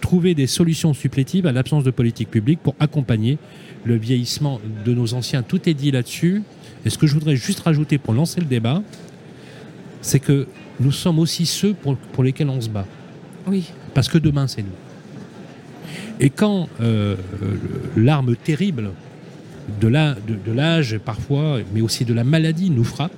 trouver 0.00 0.34
des 0.34 0.48
solutions 0.48 0.94
supplétives 0.94 1.46
à 1.46 1.52
l'absence 1.52 1.84
de 1.84 1.92
politique 1.92 2.28
publique 2.28 2.58
pour 2.60 2.74
accompagner 2.80 3.38
le 3.84 3.96
vieillissement 3.96 4.60
de 4.84 4.94
nos 4.94 5.14
anciens. 5.14 5.44
Tout 5.44 5.68
est 5.68 5.74
dit 5.74 5.92
là-dessus. 5.92 6.42
Et 6.84 6.90
ce 6.90 6.98
que 6.98 7.06
je 7.06 7.14
voudrais 7.14 7.36
juste 7.36 7.60
rajouter 7.60 7.98
pour 7.98 8.14
lancer 8.14 8.40
le 8.40 8.46
débat, 8.46 8.82
c'est 10.00 10.18
que 10.20 10.46
nous 10.80 10.92
sommes 10.92 11.18
aussi 11.18 11.46
ceux 11.46 11.74
pour, 11.74 11.96
pour 11.96 12.24
lesquels 12.24 12.48
on 12.48 12.60
se 12.60 12.68
bat. 12.68 12.86
Oui. 13.46 13.70
Parce 13.94 14.08
que 14.08 14.18
demain, 14.18 14.46
c'est 14.48 14.62
nous. 14.62 14.68
Et 16.20 16.30
quand 16.30 16.68
euh, 16.80 17.16
l'arme 17.96 18.36
terrible 18.36 18.90
de 19.80 19.88
la- 19.88 20.14
de- 20.14 20.34
de 20.44 20.52
l'âge, 20.54 20.98
parfois, 21.04 21.58
mais 21.74 21.80
aussi 21.80 22.04
de 22.04 22.14
la 22.14 22.24
maladie 22.24 22.70
nous 22.70 22.84
frappe, 22.84 23.12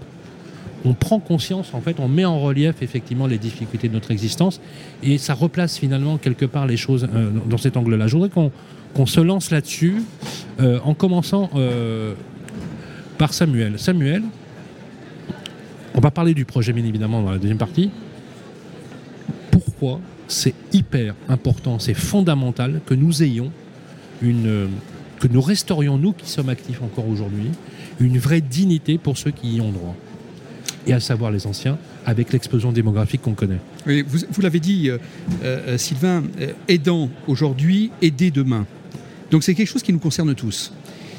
on 0.86 0.92
prend 0.92 1.18
conscience, 1.18 1.72
en 1.72 1.80
fait, 1.80 1.96
on 1.98 2.08
met 2.08 2.26
en 2.26 2.38
relief 2.40 2.82
effectivement 2.82 3.26
les 3.26 3.38
difficultés 3.38 3.88
de 3.88 3.94
notre 3.94 4.10
existence 4.10 4.60
et 5.02 5.16
ça 5.16 5.32
replace 5.32 5.78
finalement 5.78 6.18
quelque 6.18 6.44
part 6.44 6.66
les 6.66 6.76
choses 6.76 7.08
euh, 7.14 7.30
dans- 7.46 7.56
cet 7.56 7.78
angle-là. 7.78 8.06
Je 8.06 8.12
voudrais 8.16 8.28
qu'on 8.28 9.06
se 9.06 9.20
lance 9.20 9.50
là-dessus 9.50 10.02
euh, 10.60 10.78
en 10.84 10.92
commençant 10.92 11.48
par 13.18 13.32
Samuel. 13.32 13.78
Samuel, 13.78 14.22
on 15.94 16.00
va 16.00 16.10
parler 16.10 16.34
du 16.34 16.44
projet 16.44 16.72
bien 16.72 16.84
évidemment 16.84 17.22
dans 17.22 17.30
la 17.30 17.38
deuxième 17.38 17.58
partie. 17.58 17.90
Pourquoi 19.50 20.00
c'est 20.26 20.54
hyper 20.72 21.14
important, 21.28 21.78
c'est 21.78 21.94
fondamental 21.94 22.80
que 22.86 22.94
nous 22.94 23.22
ayons 23.22 23.52
une, 24.22 24.68
que 25.20 25.28
nous 25.28 25.40
restaurions 25.40 25.98
nous 25.98 26.12
qui 26.12 26.28
sommes 26.28 26.48
actifs 26.48 26.82
encore 26.82 27.08
aujourd'hui, 27.08 27.50
une 28.00 28.18
vraie 28.18 28.40
dignité 28.40 28.98
pour 28.98 29.18
ceux 29.18 29.30
qui 29.30 29.56
y 29.56 29.60
ont 29.60 29.70
droit, 29.70 29.94
et 30.86 30.92
à 30.92 31.00
savoir 31.00 31.30
les 31.30 31.46
anciens, 31.46 31.78
avec 32.06 32.32
l'explosion 32.32 32.72
démographique 32.72 33.22
qu'on 33.22 33.34
connaît. 33.34 33.60
Vous 33.86 34.42
l'avez 34.42 34.60
dit, 34.60 34.90
euh, 34.90 34.98
euh, 35.42 35.78
Sylvain, 35.78 36.22
euh, 36.40 36.52
aidant 36.68 37.08
aujourd'hui, 37.26 37.90
aider 38.02 38.30
demain. 38.30 38.66
Donc 39.30 39.44
c'est 39.44 39.54
quelque 39.54 39.68
chose 39.68 39.82
qui 39.82 39.92
nous 39.92 39.98
concerne 39.98 40.34
tous. 40.34 40.72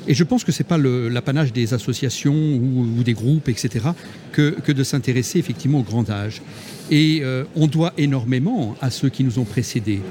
Et 0.07 0.13
je 0.13 0.23
pense 0.23 0.43
que 0.43 0.51
ce 0.51 0.61
n'est 0.61 0.67
pas 0.67 0.77
l'apanage 0.77 1.51
des 1.51 1.73
associations 1.73 2.35
ou, 2.35 3.03
des 3.03 3.13
groupes, 3.13 3.49
etc., 3.49 3.87
que, 4.31 4.71
de 4.71 4.83
s'intéresser 4.83 5.39
effectivement 5.39 5.79
au 5.79 5.83
grand 5.83 6.09
âge. 6.09 6.41
Et 6.91 7.21
euh, 7.23 7.45
on 7.55 7.67
doit 7.67 7.93
énormément 7.97 8.75
à 8.81 8.91
ceux 8.91 9.09
qui 9.09 9.23
nous 9.23 9.39
ont 9.39 9.45
précédés. 9.45 10.01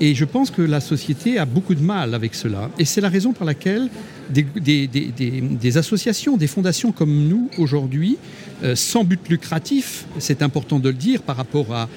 Et 0.00 0.14
je 0.14 0.24
pense 0.24 0.50
que 0.50 0.62
la 0.62 0.80
société 0.80 1.38
a 1.38 1.46
beaucoup 1.46 1.74
de 1.74 1.82
mal 1.82 2.14
avec 2.14 2.34
cela. 2.34 2.70
Et 2.78 2.84
c'est 2.84 3.00
la 3.00 3.08
raison 3.08 3.32
pour 3.32 3.46
laquelle 3.46 3.88
des, 4.30 5.76
associations, 5.78 6.36
des 6.36 6.48
fondations 6.48 6.92
comme 6.92 7.28
nous 7.28 7.48
aujourd'hui, 7.56 8.18
euh, 8.62 8.74
sans 8.74 9.04
but 9.04 9.20
lucratif, 9.28 10.06
c'est 10.18 10.42
important 10.42 10.78
de 10.80 10.88
le 10.88 10.94
dire 10.94 11.22
par 11.22 11.36
rapport 11.36 11.88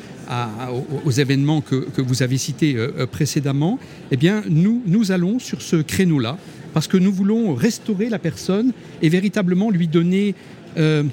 aux, 1.05 1.11
événements 1.11 1.61
que, 1.61 2.01
vous 2.01 2.21
avez 2.21 2.37
cités 2.37 2.75
euh, 2.77 3.07
précédemment, 3.07 3.79
eh 4.11 4.17
bien, 4.17 4.43
nous 4.47 5.11
allons 5.11 5.39
sur 5.39 5.61
ce 5.61 5.77
créneau-là 5.77 6.37
parce 6.73 6.87
que 6.87 6.97
nous 6.97 7.11
voulons 7.11 7.53
restaurer 7.53 8.09
la 8.09 8.19
personne 8.19 8.71
et 9.01 9.09
véritablement 9.09 9.69
lui 9.69 9.87
donner 9.87 10.35
euh, 10.77 11.03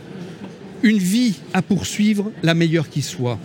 une 0.83 0.99
vie 0.99 1.41
à 1.53 1.63
poursuivre 1.63 2.31
la 2.43 2.55
meilleure 2.55 2.89
qui 2.89 3.03
soit. 3.03 3.39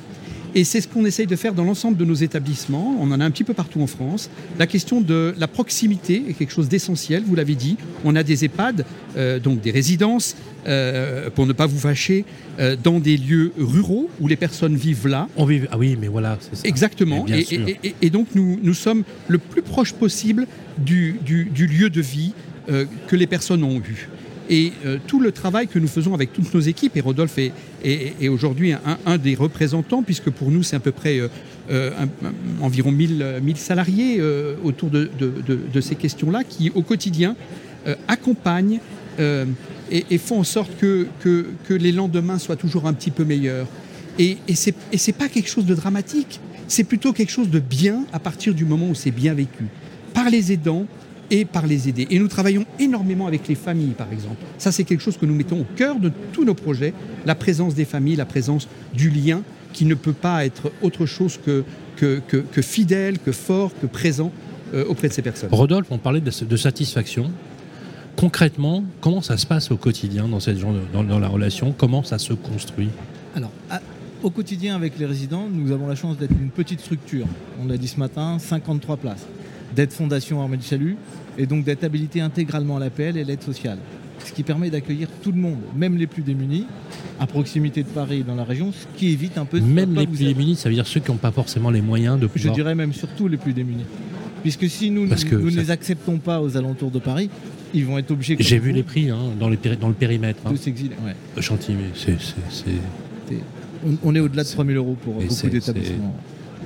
Et 0.53 0.63
c'est 0.65 0.81
ce 0.81 0.87
qu'on 0.87 1.05
essaye 1.05 1.27
de 1.27 1.35
faire 1.37 1.53
dans 1.53 1.63
l'ensemble 1.63 1.95
de 1.97 2.03
nos 2.03 2.13
établissements. 2.13 2.97
On 2.99 3.09
en 3.11 3.19
a 3.21 3.25
un 3.25 3.31
petit 3.31 3.45
peu 3.45 3.53
partout 3.53 3.81
en 3.81 3.87
France. 3.87 4.29
La 4.59 4.67
question 4.67 4.99
de 4.99 5.33
la 5.37 5.47
proximité 5.47 6.23
est 6.27 6.33
quelque 6.33 6.51
chose 6.51 6.67
d'essentiel, 6.67 7.23
vous 7.25 7.35
l'avez 7.35 7.55
dit. 7.55 7.77
On 8.03 8.15
a 8.17 8.23
des 8.23 8.43
EHPAD, 8.43 8.85
euh, 9.15 9.39
donc 9.39 9.61
des 9.61 9.71
résidences, 9.71 10.35
euh, 10.67 11.29
pour 11.29 11.45
ne 11.45 11.53
pas 11.53 11.67
vous 11.67 11.79
fâcher, 11.79 12.25
euh, 12.59 12.75
dans 12.81 12.99
des 12.99 13.15
lieux 13.15 13.53
ruraux 13.57 14.09
où 14.19 14.27
les 14.27 14.35
personnes 14.35 14.75
vivent 14.75 15.07
là. 15.07 15.29
On 15.37 15.45
vit... 15.45 15.61
Ah 15.71 15.77
oui, 15.77 15.97
mais 15.99 16.07
voilà, 16.09 16.37
c'est 16.41 16.55
ça. 16.57 16.61
Exactement. 16.67 17.25
Et, 17.27 17.45
sûr. 17.45 17.67
et- 17.67 17.79
et- 17.83 17.95
et 18.01 18.09
donc 18.09 18.27
nous, 18.35 18.59
nous 18.61 18.73
sommes 18.73 19.03
le 19.29 19.37
plus 19.37 19.61
proche 19.61 19.93
possible 19.93 20.47
du, 20.77 21.15
du- 21.25 21.45
du 21.45 21.65
lieu 21.67 21.89
de 21.89 22.01
vie 22.01 22.33
que 23.07 23.15
les 23.15 23.27
personnes 23.27 23.63
ont 23.63 23.79
eu. 23.79 24.07
Et 24.51 24.73
euh, 24.85 24.97
tout 25.07 25.21
le 25.21 25.31
travail 25.31 25.67
que 25.69 25.79
nous 25.79 25.87
faisons 25.87 26.13
avec 26.13 26.33
toutes 26.33 26.53
nos 26.53 26.59
équipes, 26.59 26.97
et 26.97 27.01
Rodolphe 27.01 27.37
est, 27.37 28.27
aujourd'hui 28.27 28.73
un, 29.05 29.17
des 29.17 29.33
représentants, 29.33 30.03
puisque 30.03 30.29
pour 30.29 30.51
nous 30.51 30.61
c'est 30.61 30.75
à 30.75 30.81
peu 30.81 30.91
près 30.91 31.19
euh, 31.19 31.29
euh, 31.71 31.91
environ 32.59 32.91
1000, 32.91 33.21
euh, 33.21 33.39
1000 33.39 33.55
salariés 33.55 34.21
autour 34.61 34.89
de, 34.89 35.09
ces 35.79 35.95
questions-là, 35.95 36.43
qui 36.43 36.69
au 36.75 36.81
quotidien 36.81 37.35
accompagnent 38.09 38.79
et, 39.19 40.17
font 40.17 40.39
en 40.39 40.43
sorte 40.43 40.71
que, 40.77 41.07
les 41.69 41.93
lendemains 41.93 42.37
soient 42.37 42.57
toujours 42.57 42.87
un 42.87 42.93
petit 42.93 43.11
peu 43.11 43.23
meilleurs. 43.23 43.67
Et, 44.19 44.37
et 44.49 44.55
c'est 44.55 44.75
et 44.91 44.97
c'est 44.97 45.13
pas 45.13 45.29
quelque 45.29 45.47
chose 45.47 45.65
de 45.65 45.73
dramatique, 45.73 46.41
c'est 46.67 46.83
plutôt 46.83 47.13
quelque 47.13 47.31
chose 47.31 47.49
de 47.49 47.59
bien 47.59 48.03
à 48.11 48.19
partir 48.19 48.53
du 48.53 48.65
moment 48.65 48.89
où 48.89 48.95
c'est 48.95 49.11
bien 49.11 49.33
vécu, 49.33 49.67
par 50.13 50.29
les 50.29 50.51
aidants 50.51 50.85
et 51.31 51.45
par 51.45 51.65
les 51.65 51.89
aidés. 51.89 52.05
Et 52.11 52.19
nous 52.19 52.27
travaillons 52.27 52.65
énormément 52.77 53.25
avec 53.25 53.47
les 53.47 53.55
familles, 53.55 53.95
par 53.97 54.11
exemple. 54.13 54.37
Ça, 54.59 54.71
c'est 54.71 54.83
quelque 54.83 55.01
chose 55.01 55.17
que 55.17 55.25
nous 55.25 55.33
mettons 55.33 55.61
au 55.61 55.65
cœur 55.75 55.99
de 55.99 56.11
tous 56.33 56.45
nos 56.45 56.53
projets, 56.53 56.93
la 57.25 57.33
présence 57.33 57.73
des 57.73 57.85
familles, 57.85 58.17
la 58.17 58.25
présence 58.25 58.67
du 58.93 59.09
lien, 59.09 59.41
qui 59.73 59.85
ne 59.85 59.95
peut 59.95 60.13
pas 60.13 60.45
être 60.45 60.71
autre 60.83 61.05
chose 61.05 61.39
que, 61.43 61.63
que, 61.95 62.21
que- 62.27 62.37
que 62.37 62.61
fidèle, 62.61 63.17
que 63.17 63.31
fort, 63.31 63.71
que 63.81 63.87
présent 63.87 64.31
euh, 64.73 64.85
auprès 64.87 65.07
de 65.07 65.13
ces 65.13 65.21
personnes. 65.21 65.49
Rodolphe, 65.51 65.87
on 65.89 65.97
parlait 65.97 66.19
de, 66.21 66.29
de 66.45 66.57
satisfaction. 66.57 67.31
Concrètement, 68.17 68.83
comment 68.99 69.21
ça 69.21 69.37
se 69.37 69.45
passe 69.47 69.71
au 69.71 69.77
quotidien 69.77 70.27
dans, 70.27 70.39
cette 70.39 70.57
genre 70.59 70.73
de- 70.73 70.81
dans, 70.93 71.03
dans 71.03 71.19
la 71.19 71.27
relation? 71.29 71.73
Comment 71.77 72.03
ça 72.03 72.19
se 72.19 72.33
construit? 72.33 72.89
Alors, 73.35 73.51
à- 73.69 73.79
au 74.21 74.29
quotidien 74.29 74.75
avec 74.75 74.99
les 74.99 75.05
résidents, 75.05 75.47
nous 75.51 75.71
avons 75.71 75.87
la 75.87 75.95
chance 75.95 76.17
d'être 76.17 76.31
une 76.39 76.49
petite 76.49 76.81
structure. 76.81 77.25
On 77.61 77.67
l'a 77.67 77.77
dit 77.77 77.87
ce 77.87 77.97
matin, 77.99 78.37
53 78.37 78.97
places. 78.97 79.25
D'être 79.75 79.93
Fondation 79.93 80.41
Armée 80.41 80.57
du 80.57 80.65
Salut 80.65 80.97
et 81.37 81.45
donc 81.45 81.63
d'être 81.63 81.83
habilité 81.83 82.19
intégralement 82.21 82.77
à 82.77 82.79
l'APL 82.79 83.17
et 83.17 83.23
l'aide 83.23 83.41
sociale. 83.41 83.77
Ce 84.23 84.31
qui 84.33 84.43
permet 84.43 84.69
d'accueillir 84.69 85.07
tout 85.23 85.31
le 85.31 85.39
monde, 85.39 85.59
même 85.75 85.97
les 85.97 86.05
plus 86.07 86.21
démunis, 86.21 86.65
à 87.19 87.25
proximité 87.25 87.81
de 87.83 87.87
Paris 87.87 88.19
et 88.19 88.23
dans 88.23 88.35
la 88.35 88.43
région, 88.43 88.71
ce 88.71 88.85
qui 88.97 89.07
évite 89.09 89.37
un 89.37 89.45
peu 89.45 89.59
de 89.59 89.65
Même 89.65 89.95
les 89.95 90.05
plus 90.05 90.19
démunis, 90.25 90.55
ça 90.55 90.69
veut 90.69 90.75
dire 90.75 90.85
ceux 90.85 90.99
qui 90.99 91.09
n'ont 91.09 91.17
pas 91.17 91.31
forcément 91.31 91.71
les 91.71 91.81
moyens 91.81 92.17
de 92.19 92.23
Je 92.27 92.27
pouvoir... 92.27 92.53
dirais 92.53 92.75
même 92.75 92.93
surtout 92.93 93.27
les 93.27 93.37
plus 93.37 93.53
démunis. 93.53 93.85
Puisque 94.43 94.69
si 94.69 94.91
nous, 94.91 95.07
Parce 95.07 95.23
nous 95.25 95.45
ne 95.45 95.49
ça- 95.51 95.61
les 95.61 95.71
acceptons 95.71 96.17
pas 96.19 96.41
aux 96.41 96.55
alentours 96.57 96.91
de 96.91 96.99
Paris, 96.99 97.29
ils 97.73 97.85
vont 97.85 97.97
être 97.97 98.11
obligés. 98.11 98.35
J'ai 98.39 98.59
vu 98.59 98.71
les 98.73 98.83
prix 98.83 99.09
hein, 99.09 99.17
dans, 99.39 99.49
les 99.49 99.57
péri- 99.57 99.77
dans 99.77 99.87
le 99.87 99.93
périmètre. 99.93 100.39
hein. 100.45 100.53
s'exiler. 100.55 100.95
Ouais. 101.05 101.41
Chantilly, 101.41 101.77
mais 101.77 101.89
c'est... 101.95 102.15
On, 103.85 103.97
on 104.03 104.15
est 104.15 104.19
au-delà 104.19 104.43
de 104.43 104.49
3000 104.49 104.75
euros 104.77 104.95
pour 105.03 105.15
beaucoup 105.15 105.47
d'établissements. 105.49 106.15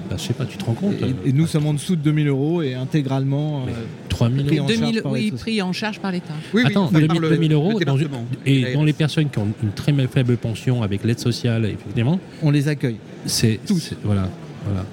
Bah, 0.09 0.15
je 0.17 0.23
sais 0.23 0.33
pas, 0.33 0.45
tu 0.45 0.57
te 0.57 0.65
rends 0.65 0.73
compte 0.73 0.95
euh, 1.01 1.11
Et, 1.25 1.29
et 1.29 1.33
nous 1.33 1.47
sommes 1.47 1.65
en 1.67 1.73
dessous 1.73 1.95
de 1.95 2.01
2000 2.01 2.27
euros 2.27 2.61
et 2.61 2.73
intégralement. 2.73 3.65
Mais- 3.65 3.71
euh, 3.71 3.75
3000 4.09 4.45
pris 4.45 4.57
euros 4.57 4.65
en 4.65 4.67
charge 4.69 4.79
2000, 4.79 5.01
par 5.01 5.11
oui, 5.11 5.31
pris 5.31 5.61
en 5.61 5.73
charge 5.73 5.99
par 5.99 6.11
l'État. 6.11 6.33
Oui, 6.53 6.61
oui, 6.63 6.69
Attends, 6.71 6.83
enfin, 6.85 6.93
2000, 6.93 7.07
par 7.07 7.19
le- 7.19 7.29
2000 7.31 7.51
euros 7.53 7.79
dans 7.85 7.97
et 8.45 8.73
dans 8.73 8.83
les 8.83 8.91
RS. 8.91 8.95
personnes 8.95 9.29
qui 9.29 9.39
ont 9.39 9.47
une 9.61 9.71
très 9.71 9.93
faible 10.07 10.37
pension 10.37 10.83
avec 10.83 11.03
l'aide 11.03 11.19
sociale, 11.19 11.65
effectivement, 11.65 12.19
on 12.41 12.49
les 12.51 12.67
accueille. 12.69 12.95
c'est 13.25 13.59
voilà, 14.03 14.29
voilà. 14.65 14.85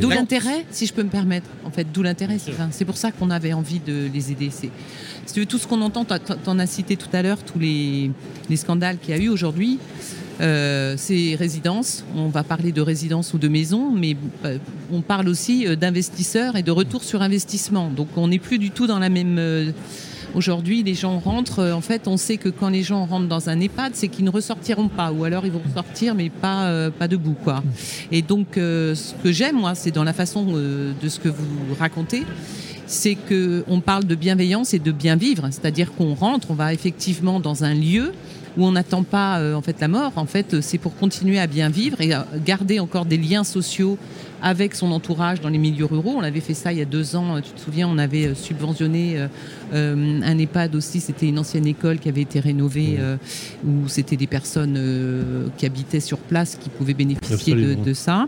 D'où 0.00 0.08
l'intérêt, 0.08 0.64
si 0.70 0.86
je 0.86 0.92
peux 0.94 1.02
me 1.02 1.08
permettre. 1.10 1.46
En 1.64 1.70
fait, 1.70 1.86
d'où 1.92 2.02
l'intérêt. 2.02 2.36
C'est 2.70 2.84
pour 2.86 2.96
ça 2.96 3.12
qu'on 3.12 3.30
avait 3.30 3.52
envie 3.52 3.78
de 3.80 4.08
les 4.12 4.32
aider. 4.32 4.48
C'est 4.50 4.70
si 5.26 5.34
tu 5.34 5.40
veux, 5.40 5.46
tout 5.46 5.58
ce 5.58 5.66
qu'on 5.66 5.80
entend. 5.82 6.04
t'en- 6.04 6.18
T'en 6.18 6.58
as 6.58 6.66
cité 6.66 6.96
tout 6.96 7.08
à 7.12 7.20
l'heure 7.22 7.38
tous 7.44 7.58
les, 7.58 8.10
les 8.48 8.56
scandales 8.56 8.96
qu'il 8.98 9.14
y 9.14 9.18
a 9.18 9.22
eu 9.22 9.28
aujourd'hui. 9.28 9.78
Euh, 10.40 10.96
ces 10.96 11.34
résidences, 11.34 12.04
on 12.14 12.28
va 12.28 12.42
parler 12.42 12.72
de 12.72 12.80
résidences 12.80 13.32
ou 13.32 13.38
de 13.38 13.48
maisons, 13.48 13.90
mais 13.90 14.16
euh, 14.44 14.58
on 14.92 15.00
parle 15.00 15.28
aussi 15.28 15.66
euh, 15.66 15.76
d'investisseurs 15.76 16.56
et 16.56 16.62
de 16.62 16.70
retour 16.70 17.04
sur 17.04 17.22
investissement. 17.22 17.90
Donc 17.90 18.08
on 18.16 18.28
n'est 18.28 18.38
plus 18.38 18.58
du 18.58 18.70
tout 18.70 18.86
dans 18.86 18.98
la 18.98 19.08
même. 19.08 19.72
Aujourd'hui, 20.36 20.82
les 20.82 20.92
gens 20.92 21.18
rentrent. 21.18 21.64
En 21.72 21.80
fait, 21.80 22.06
on 22.08 22.18
sait 22.18 22.36
que 22.36 22.50
quand 22.50 22.68
les 22.68 22.82
gens 22.82 23.06
rentrent 23.06 23.26
dans 23.26 23.48
un 23.48 23.58
EHPAD, 23.58 23.92
c'est 23.94 24.08
qu'ils 24.08 24.26
ne 24.26 24.30
ressortiront 24.30 24.88
pas, 24.88 25.10
ou 25.10 25.24
alors 25.24 25.46
ils 25.46 25.52
vont 25.52 25.62
sortir, 25.72 26.14
mais 26.14 26.28
pas 26.28 26.66
euh, 26.66 26.90
pas 26.90 27.08
debout, 27.08 27.36
quoi. 27.42 27.62
Et 28.12 28.20
donc, 28.20 28.58
euh, 28.58 28.94
ce 28.94 29.14
que 29.14 29.32
j'aime, 29.32 29.56
moi, 29.56 29.74
c'est 29.74 29.92
dans 29.92 30.04
la 30.04 30.12
façon 30.12 30.46
euh, 30.50 30.92
de 31.02 31.08
ce 31.08 31.20
que 31.20 31.30
vous 31.30 31.74
racontez, 31.78 32.24
c'est 32.86 33.14
que 33.14 33.64
on 33.66 33.80
parle 33.80 34.04
de 34.04 34.14
bienveillance 34.14 34.74
et 34.74 34.78
de 34.78 34.92
bien 34.92 35.16
vivre. 35.16 35.48
C'est-à-dire 35.50 35.94
qu'on 35.94 36.12
rentre, 36.12 36.50
on 36.50 36.54
va 36.54 36.74
effectivement 36.74 37.40
dans 37.40 37.64
un 37.64 37.72
lieu 37.74 38.12
où 38.56 38.64
on 38.64 38.72
n'attend 38.72 39.02
pas 39.02 39.38
euh, 39.38 39.54
en 39.54 39.62
fait 39.62 39.80
la 39.80 39.88
mort. 39.88 40.12
En 40.16 40.26
fait, 40.26 40.60
c'est 40.60 40.78
pour 40.78 40.96
continuer 40.96 41.38
à 41.38 41.46
bien 41.46 41.68
vivre 41.68 42.00
et 42.00 42.12
garder 42.44 42.80
encore 42.80 43.04
des 43.04 43.18
liens 43.18 43.44
sociaux 43.44 43.98
avec 44.46 44.76
son 44.76 44.92
entourage 44.92 45.40
dans 45.40 45.48
les 45.48 45.58
milieux 45.58 45.86
ruraux. 45.86 46.14
On 46.16 46.22
avait 46.22 46.38
fait 46.40 46.54
ça 46.54 46.72
il 46.72 46.78
y 46.78 46.80
a 46.80 46.84
deux 46.84 47.16
ans. 47.16 47.40
Tu 47.40 47.50
te 47.50 47.58
souviens, 47.60 47.88
on 47.88 47.98
avait 47.98 48.26
euh, 48.28 48.34
subventionné 48.36 49.18
euh, 49.18 49.26
euh, 49.74 50.20
un 50.22 50.38
EHPAD 50.38 50.76
aussi. 50.76 51.00
C'était 51.00 51.26
une 51.26 51.40
ancienne 51.40 51.66
école 51.66 51.98
qui 51.98 52.08
avait 52.08 52.20
été 52.20 52.38
rénovée 52.38 52.94
euh, 53.00 53.16
où 53.66 53.88
c'était 53.88 54.16
des 54.16 54.28
personnes 54.28 54.76
euh, 54.78 55.48
qui 55.56 55.66
habitaient 55.66 55.98
sur 55.98 56.18
place 56.18 56.54
qui 56.62 56.68
pouvaient 56.70 56.94
bénéficier 56.94 57.54
de, 57.56 57.92
ça. 57.92 58.26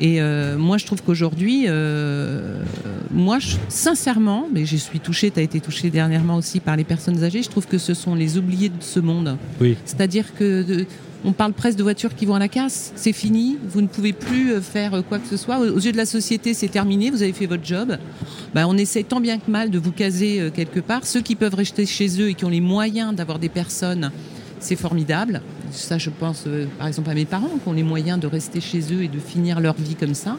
Et 0.00 0.22
euh, 0.22 0.56
moi, 0.56 0.78
je 0.78 0.86
trouve 0.86 1.02
qu'aujourd'hui, 1.02 1.64
euh, 1.68 2.62
moi, 3.10 3.38
je- 3.38 3.56
sincèrement, 3.68 4.48
mais 4.54 4.64
je 4.64 4.76
suis 4.76 4.98
touchée, 5.00 5.30
tu 5.30 5.40
as 5.40 5.42
été 5.42 5.60
touchée 5.60 5.90
dernièrement 5.90 6.36
aussi 6.36 6.60
par 6.60 6.74
les 6.76 6.84
personnes 6.84 7.22
âgées, 7.22 7.42
je 7.42 7.50
trouve 7.50 7.66
que 7.66 7.76
ce 7.76 7.92
sont 7.92 8.14
les 8.14 8.38
oubliés 8.38 8.70
de 8.70 8.82
ce 8.82 8.98
monde. 9.00 9.36
Oui. 9.60 9.76
C'est-à-dire 9.84 10.34
que 10.34 10.62
de- 10.62 10.86
on 11.24 11.32
parle 11.32 11.52
presque 11.52 11.76
de 11.76 11.82
voitures 11.82 12.14
qui 12.14 12.26
vont 12.26 12.34
à 12.34 12.38
la 12.38 12.48
casse. 12.48 12.92
C'est 12.96 13.12
fini. 13.12 13.58
Vous 13.68 13.82
ne 13.82 13.86
pouvez 13.86 14.12
plus 14.12 14.52
euh, 14.52 14.60
faire 14.60 14.94
euh, 14.94 15.02
quoi 15.02 15.18
que 15.18 15.28
ce 15.28 15.36
soit. 15.36 15.58
Aux 15.58 15.78
yeux 15.78 15.92
de 15.92 15.96
la 15.96 16.06
société, 16.06 16.54
c'est 16.54 16.68
terminé. 16.68 17.10
Vous 17.10 17.22
avez 17.22 17.32
fait 17.32 17.46
votre 17.46 17.64
job. 17.64 17.98
Ben, 18.54 18.66
on 18.66 18.76
essaie 18.76 19.02
tant 19.02 19.20
bien 19.20 19.38
que 19.38 19.50
mal 19.50 19.70
de 19.70 19.78
vous 19.78 19.92
caser 19.92 20.40
euh, 20.40 20.50
quelque 20.50 20.80
part. 20.80 21.04
Ceux 21.04 21.20
qui 21.20 21.34
peuvent 21.34 21.54
rester 21.54 21.84
chez 21.84 22.20
eux 22.20 22.30
et 22.30 22.34
qui 22.34 22.44
ont 22.44 22.50
les 22.50 22.60
moyens 22.60 23.14
d'avoir 23.14 23.38
des 23.38 23.50
personnes, 23.50 24.10
c'est 24.60 24.76
formidable. 24.76 25.42
Ça, 25.72 25.98
je 25.98 26.10
pense 26.10 26.46
par 26.78 26.88
exemple 26.88 27.10
à 27.10 27.14
mes 27.14 27.24
parents 27.24 27.48
qui 27.62 27.68
ont 27.68 27.72
les 27.72 27.82
moyens 27.82 28.18
de 28.18 28.26
rester 28.26 28.60
chez 28.60 28.80
eux 28.92 29.04
et 29.04 29.08
de 29.08 29.18
finir 29.18 29.60
leur 29.60 29.74
vie 29.74 29.94
comme 29.94 30.14
ça. 30.14 30.36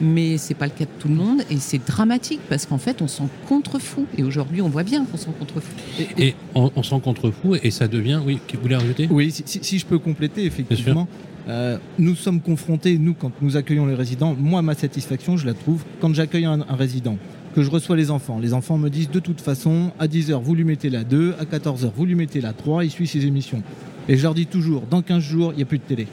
Mais 0.00 0.38
c'est 0.38 0.54
pas 0.54 0.66
le 0.66 0.72
cas 0.72 0.84
de 0.86 0.90
tout 0.98 1.08
le 1.08 1.14
monde 1.14 1.42
et 1.50 1.56
c'est 1.58 1.84
dramatique 1.86 2.40
parce 2.48 2.64
qu'en 2.66 2.78
fait 2.78 3.02
on 3.02 3.08
s'en 3.08 3.28
contrefou. 3.48 4.06
Et 4.16 4.22
aujourd'hui 4.22 4.62
on 4.62 4.68
voit 4.68 4.82
bien 4.82 5.04
qu'on 5.04 5.16
s'en 5.18 5.32
contrefou. 5.32 5.70
Et 6.18 6.34
on, 6.54 6.70
on 6.74 6.82
s'en 6.82 7.00
contrefou 7.00 7.54
et 7.62 7.70
ça 7.70 7.86
devient. 7.88 8.20
Oui, 8.24 8.38
vous 8.54 8.60
voulez 8.62 8.76
rajouter? 8.76 9.08
Oui, 9.10 9.30
si, 9.30 9.42
si- 9.46 9.60
si 9.62 9.78
je 9.78 9.86
peux 9.86 9.98
compléter, 9.98 10.44
effectivement. 10.44 11.06
euh, 11.48 11.78
nous 11.98 12.14
sommes 12.14 12.40
confrontés, 12.40 12.96
nous, 12.98 13.14
quand 13.14 13.32
nous 13.42 13.56
accueillons 13.56 13.86
les 13.86 13.94
résidents, 13.94 14.34
moi, 14.38 14.62
ma 14.62 14.74
satisfaction, 14.74 15.36
je 15.36 15.46
la 15.46 15.54
trouve 15.54 15.82
quand 16.00 16.14
j'accueille 16.14 16.44
un, 16.44 16.60
un 16.60 16.76
résident, 16.76 17.16
que 17.54 17.62
je 17.62 17.70
reçois 17.70 17.96
les 17.96 18.10
enfants. 18.10 18.38
Les 18.38 18.54
enfants 18.54 18.78
me 18.78 18.88
disent 18.88 19.10
de 19.10 19.20
toute 19.20 19.40
façon, 19.40 19.90
à 19.98 20.06
10h, 20.06 20.40
vous 20.42 20.54
lui 20.54 20.64
mettez 20.64 20.88
la 20.90 21.02
2, 21.04 21.34
à 21.40 21.44
14h, 21.44 21.90
vous 21.96 22.06
lui 22.06 22.14
mettez 22.14 22.40
la 22.40 22.52
3, 22.52 22.84
il 22.84 22.90
suit 22.90 23.06
ses 23.06 23.26
émissions. 23.26 23.62
Et 24.08 24.16
je 24.16 24.22
leur 24.22 24.34
dis 24.34 24.46
toujours, 24.46 24.82
dans 24.90 25.02
15 25.02 25.22
jours, 25.22 25.52
il 25.52 25.56
n'y 25.56 25.62
a 25.62 25.66
plus 25.66 25.78
de 25.78 25.82
télé. 25.84 26.06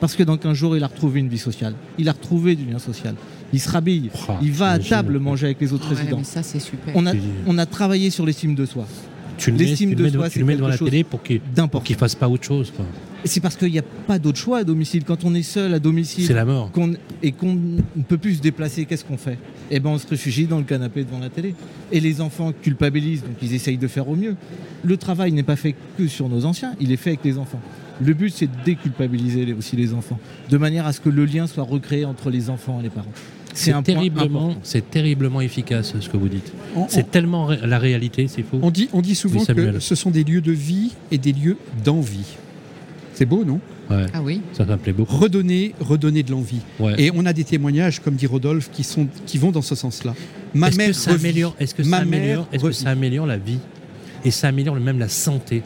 Parce 0.00 0.14
que 0.14 0.22
dans 0.22 0.36
15 0.36 0.52
jours, 0.56 0.76
il 0.76 0.82
a 0.84 0.88
retrouvé 0.88 1.20
une 1.20 1.28
vie 1.28 1.38
sociale. 1.38 1.74
Il 1.98 2.08
a 2.08 2.12
retrouvé 2.12 2.54
du 2.54 2.64
lien 2.66 2.78
social. 2.78 3.14
Il 3.52 3.60
se 3.60 3.68
rhabille. 3.70 4.10
Ah, 4.28 4.38
il 4.42 4.52
va 4.52 4.70
à 4.72 4.78
table 4.78 5.18
manger 5.18 5.46
avec 5.46 5.60
les 5.60 5.72
autres 5.72 5.90
Ouais, 5.90 5.96
résidents. 5.96 6.18
mais 6.18 6.24
ça 6.24 6.42
c'est 6.42 6.58
super. 6.58 6.94
On 6.96 7.06
a, 7.06 7.12
Tu- 7.12 7.20
on 7.46 7.56
a 7.58 7.64
travaillé 7.66 8.10
sur 8.10 8.26
l'estime 8.26 8.54
de 8.54 8.66
soi. 8.66 8.86
Tu 9.38 9.50
le 9.50 9.58
mets, 9.58 9.64
L'estime 9.64 9.90
tu 9.90 9.96
le 9.96 9.98
de 9.98 10.02
mets, 10.04 10.10
soi, 10.16 10.28
tu 10.28 10.32
c'est 10.34 10.40
le 10.40 10.46
mets 10.46 10.56
devant 10.56 10.70
quelque 10.70 10.84
la 10.84 10.90
télé 10.90 11.04
pour 11.04 11.22
qu'il 11.22 11.40
qu'il 11.84 11.96
fasse 11.96 12.14
pas 12.14 12.28
autre 12.28 12.44
chose. 12.44 12.72
quoi. 12.74 12.84
C'est 13.24 13.40
parce 13.40 13.54
qu'il 13.56 13.70
n'y 13.70 13.78
a 13.78 13.82
pas 14.06 14.18
d'autre 14.18 14.38
choix 14.38 14.58
à 14.58 14.64
domicile. 14.64 15.04
Quand 15.04 15.24
on 15.24 15.34
est 15.34 15.42
seul 15.42 15.74
à 15.74 15.78
domicile 15.78 16.24
C'est 16.24 16.32
la 16.34 16.44
mort. 16.44 16.70
qu'on- 16.72 16.94
et 17.22 17.32
qu'on 17.32 17.54
ne 17.54 18.02
peut 18.08 18.16
plus 18.18 18.36
se 18.36 18.40
déplacer, 18.40 18.84
qu'est-ce 18.86 19.04
qu'on 19.04 19.16
fait? 19.18 19.38
Eh 19.70 19.78
ben, 19.80 19.90
on 19.90 19.98
se 19.98 20.06
réfugie 20.06 20.46
dans 20.46 20.58
le 20.58 20.64
canapé 20.64 21.04
devant 21.04 21.18
la 21.18 21.28
télé. 21.28 21.54
Et 21.92 22.00
les 22.00 22.20
enfants 22.20 22.52
culpabilisent, 22.62 23.22
donc 23.22 23.36
ils 23.42 23.52
essayent 23.54 23.76
de 23.78 23.88
faire 23.88 24.08
au 24.08 24.16
mieux. 24.16 24.36
Le 24.84 24.96
travail 24.96 25.32
n'est 25.32 25.42
pas 25.42 25.56
fait 25.56 25.74
que 25.98 26.06
sur 26.08 26.28
nos 26.28 26.44
anciens, 26.44 26.74
il 26.80 26.90
est 26.92 26.96
fait 26.96 27.10
avec 27.10 27.24
les 27.24 27.36
enfants. 27.36 27.60
Le 28.00 28.12
but, 28.14 28.30
c'est 28.30 28.46
de 28.46 28.56
déculpabiliser 28.64 29.52
aussi 29.58 29.76
les 29.76 29.94
enfants, 29.94 30.18
de 30.50 30.56
manière 30.58 30.86
à 30.86 30.92
ce 30.92 31.00
que 31.00 31.08
le 31.08 31.24
lien 31.24 31.46
soit 31.46 31.64
recréé 31.64 32.04
entre 32.04 32.30
les 32.30 32.50
enfants 32.50 32.78
et 32.80 32.84
les 32.84 32.90
parents. 32.90 33.06
C'est 33.54 33.70
un 33.72 33.82
point 33.82 33.94
terriblement, 33.94 34.54
c'est 34.62 34.90
terriblement 34.90 35.40
efficace 35.40 35.94
ce 35.98 36.08
que 36.10 36.16
vous 36.18 36.28
dites. 36.28 36.52
C'est 36.88 37.10
tellement 37.10 37.46
ré- 37.46 37.58
la 37.64 37.78
réalité, 37.78 38.26
c'est 38.28 38.42
faux. 38.42 38.58
on 38.60 38.70
dit, 38.70 38.90
on 38.92 39.00
dit 39.00 39.14
souvent 39.14 39.42
que 39.44 39.78
ce 39.80 39.94
sont 39.94 40.10
des 40.10 40.24
lieux 40.24 40.42
de 40.42 40.52
vie 40.52 40.92
et 41.10 41.16
des 41.16 41.32
lieux 41.32 41.56
d'envie. 41.82 42.36
C'est 43.14 43.24
beau, 43.24 43.44
non? 43.46 43.60
Ouais, 43.88 44.04
Ah 44.12 44.20
oui. 44.20 44.42
ça, 44.52 44.66
ça 44.66 44.72
me 44.72 44.76
plaît 44.76 44.92
beaucoup. 44.92 45.16
Redonner, 45.16 45.74
redonner 45.80 46.22
de 46.22 46.32
l'envie. 46.32 46.60
Ouais. 46.78 47.00
Et 47.00 47.10
on 47.14 47.24
a 47.24 47.32
des 47.32 47.44
témoignages, 47.44 48.00
comme 48.00 48.14
dit 48.16 48.26
Rodolphe, 48.26 48.68
qui, 48.70 48.84
sont, 48.84 49.06
qui 49.24 49.38
vont 49.38 49.52
dans 49.52 49.62
ce 49.62 49.74
sens-là. 49.74 50.14
Ma 50.52 50.68
Est-ce 50.68 50.76
mère 50.76 50.90
que 50.90 51.10
améliore, 51.12 51.56
est-ce 51.58 52.72
ça 52.72 52.90
améliore 52.90 53.26
la 53.26 53.38
vie? 53.38 53.58
Et 54.24 54.30
ça 54.30 54.48
améliore 54.48 54.74
même 54.76 54.98
la 54.98 55.08
santé 55.08 55.62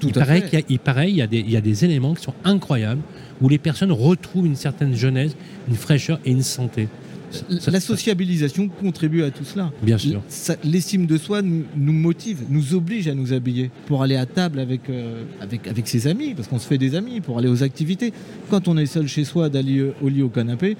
Tout 0.00 0.08
il 0.08 0.12
paraît 0.12 0.42
qu'il 0.44 0.58
y 0.58 0.62
a, 0.62 0.64
il 0.68 0.78
paraît, 0.78 1.10
il 1.10 1.16
y 1.16 1.22
a 1.22 1.26
des, 1.26 1.38
il 1.40 1.50
y 1.50 1.56
a 1.56 1.60
des 1.60 1.84
éléments 1.84 2.14
qui 2.14 2.22
sont 2.22 2.34
incroyables 2.44 3.00
où 3.40 3.48
les 3.48 3.58
personnes 3.58 3.92
retrouvent 3.92 4.46
une 4.46 4.56
certaine 4.56 4.94
jeunesse, 4.94 5.36
une 5.68 5.74
fraîcheur 5.74 6.20
et 6.24 6.30
une 6.30 6.42
santé. 6.42 6.88
Ça- 7.30 7.70
La 7.70 7.80
sociabilisation 7.80 8.68
contribue 8.68 9.22
à 9.24 9.30
tout 9.30 9.44
cela. 9.44 9.72
Bien 9.82 9.98
sûr. 9.98 10.22
L'estime 10.64 11.06
de 11.06 11.16
soi 11.18 11.42
nous, 11.42 11.64
nous 11.76 11.92
motive, 11.92 12.42
nous 12.48 12.74
oblige 12.74 13.08
à 13.08 13.14
nous 13.14 13.32
habiller 13.32 13.70
pour 13.86 14.02
aller 14.02 14.16
à 14.16 14.26
table 14.26 14.58
avec, 14.60 14.88
euh, 14.88 15.24
avec, 15.40 15.66
avec 15.66 15.88
ses 15.88 16.06
amis, 16.06 16.34
parce 16.34 16.46
qu'on 16.48 16.58
se 16.60 16.66
fait 16.68 16.78
des 16.78 16.94
amis, 16.94 17.20
pour 17.20 17.38
aller 17.38 17.48
aux 17.48 17.62
activités. 17.62 18.12
Quand 18.48 18.68
on 18.68 18.76
est 18.78 18.86
seul 18.86 19.08
chez 19.08 19.24
soi, 19.24 19.48
d'aller 19.48 19.78
euh, 19.78 19.94
au 20.02 20.08
lit, 20.08 20.22
au 20.22 20.28
canapé, 20.28 20.76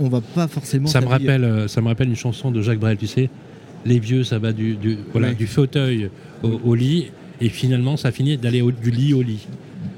on 0.00 0.08
va 0.08 0.20
pas 0.20 0.46
forcément. 0.46 0.86
Ça 0.88 1.00
me, 1.00 1.06
rappelle, 1.08 1.44
euh, 1.44 1.68
ça 1.68 1.80
me 1.80 1.88
rappelle 1.88 2.08
une 2.08 2.16
chanson 2.16 2.50
de 2.50 2.62
Jacques 2.62 2.78
Brel, 2.78 2.96
tu 2.96 3.06
sais. 3.08 3.28
Les 3.84 3.98
vieux, 3.98 4.22
ça 4.24 4.38
va 4.38 4.52
du, 4.52 4.76
du, 4.76 4.96
voilà, 5.10 5.28
Ouais. 5.30 5.34
du 5.34 5.48
fauteuil 5.48 6.08
au, 6.44 6.60
au 6.64 6.74
lit, 6.76 7.10
et 7.42 7.48
finalement, 7.48 7.96
ça 7.96 8.12
finit 8.12 8.36
d'aller 8.36 8.62
du 8.82 8.90
lit 8.92 9.14
au 9.14 9.22
lit. 9.22 9.48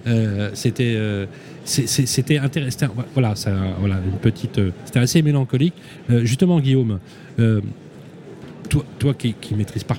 Euh, 0.07 0.51
c'était, 0.55 0.95
euh, 0.97 1.27
c'était 1.65 2.39
intéressant. 2.39 2.87
Voilà, 3.13 3.35
voilà, 3.79 3.97
une 3.97 4.19
petite. 4.19 4.59
euh, 4.59 4.71
c'était 4.87 5.01
assez 5.01 5.21
mélancolique. 5.21 5.75
Justement, 6.09 6.59
Guillaume, 6.59 6.99
toi, 8.71 8.85
toi 8.99 9.15
qui, 9.15 9.35
qui 9.35 9.55
maîtrises 9.55 9.85
par- 9.85 9.99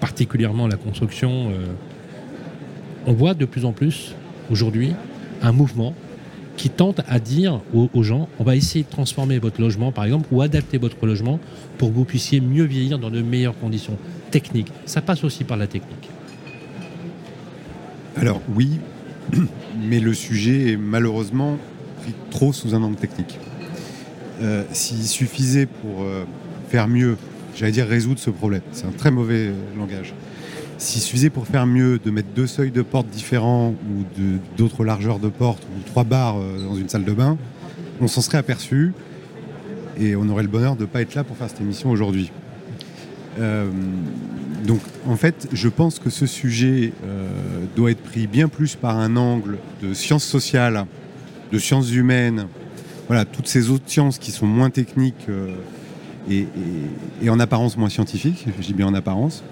particulièrement 0.00 0.68
la 0.68 0.76
construction, 0.76 1.48
on 3.06 3.12
voit 3.12 3.34
de 3.34 3.44
plus 3.44 3.64
en 3.64 3.72
plus 3.72 4.14
aujourd'hui 4.50 4.92
un 5.42 5.52
mouvement 5.52 5.94
qui 6.56 6.70
tente 6.70 7.00
à 7.08 7.18
dire 7.18 7.60
aux 7.74 8.02
gens 8.04 8.28
on 8.38 8.44
va 8.44 8.54
essayer 8.54 8.84
de 8.84 8.88
transformer 8.88 9.40
votre 9.40 9.60
logement, 9.60 9.90
par 9.90 10.04
exemple, 10.04 10.28
ou 10.30 10.42
adapter 10.42 10.78
votre 10.78 11.04
logement 11.06 11.40
pour 11.78 11.88
que 11.90 11.94
vous 11.94 12.04
puissiez 12.04 12.40
mieux 12.40 12.64
vieillir 12.64 13.00
dans 13.00 13.10
de 13.10 13.20
meilleures 13.20 13.58
conditions 13.58 13.96
techniques. 14.30 14.70
Ça 14.86 15.00
passe 15.00 15.24
aussi 15.24 15.42
par 15.42 15.56
la 15.56 15.66
technique. 15.66 16.08
Alors 18.16 18.40
oui, 18.54 18.78
mais 19.88 20.00
le 20.00 20.14
sujet 20.14 20.72
est 20.72 20.76
malheureusement 20.76 21.58
pris 22.02 22.14
trop 22.30 22.52
sous 22.52 22.74
un 22.74 22.82
angle 22.82 22.96
technique. 22.96 23.38
Euh, 24.42 24.64
S'il 24.72 25.02
suffisait 25.04 25.66
pour 25.66 26.02
euh, 26.02 26.24
faire 26.68 26.86
mieux, 26.86 27.16
j'allais 27.56 27.72
dire 27.72 27.86
résoudre 27.86 28.20
ce 28.20 28.30
problème, 28.30 28.62
c'est 28.72 28.86
un 28.86 28.92
très 28.92 29.10
mauvais 29.10 29.50
langage. 29.76 30.14
S'il 30.78 31.02
suffisait 31.02 31.30
pour 31.30 31.46
faire 31.46 31.66
mieux 31.66 31.98
de 31.98 32.10
mettre 32.10 32.28
deux 32.34 32.46
seuils 32.46 32.70
de 32.70 32.82
porte 32.82 33.08
différents 33.08 33.70
ou 33.70 34.20
d'autres 34.56 34.84
largeurs 34.84 35.18
de 35.18 35.28
porte 35.28 35.62
ou 35.64 35.82
trois 35.86 36.04
barres 36.04 36.38
euh, 36.38 36.64
dans 36.68 36.76
une 36.76 36.88
salle 36.88 37.04
de 37.04 37.12
bain, 37.12 37.36
on 38.00 38.08
s'en 38.08 38.20
serait 38.20 38.38
aperçu 38.38 38.92
et 39.98 40.16
on 40.16 40.28
aurait 40.28 40.42
le 40.42 40.48
bonheur 40.48 40.76
de 40.76 40.82
ne 40.82 40.86
pas 40.86 41.00
être 41.00 41.14
là 41.14 41.24
pour 41.24 41.36
faire 41.36 41.48
cette 41.48 41.60
émission 41.60 41.90
aujourd'hui. 41.90 42.30
Donc 44.64 44.80
en 45.06 45.16
fait, 45.16 45.48
je 45.52 45.68
pense 45.68 45.98
que 45.98 46.08
ce 46.08 46.26
sujet 46.26 46.92
euh, 47.04 47.28
doit 47.76 47.90
être 47.90 48.02
pris 48.02 48.26
bien 48.26 48.48
plus 48.48 48.76
par 48.76 48.98
un 48.98 49.16
angle 49.16 49.58
de 49.82 49.92
sciences 49.92 50.24
sociales, 50.24 50.86
de 51.52 51.58
sciences 51.58 51.92
humaines, 51.92 52.46
voilà, 53.06 53.26
toutes 53.26 53.46
ces 53.46 53.68
autres 53.68 53.84
sciences 53.86 54.18
qui 54.18 54.30
sont 54.32 54.46
moins 54.46 54.70
techniques 54.70 55.26
euh, 55.28 55.54
et, 56.30 57.28
en 57.28 57.38
apparence 57.38 57.76
moins 57.76 57.90
scientifiques, 57.90 58.46
je 58.58 58.66
dis 58.66 58.72
bien 58.72 58.86
en 58.86 58.94
apparence. 58.94 59.44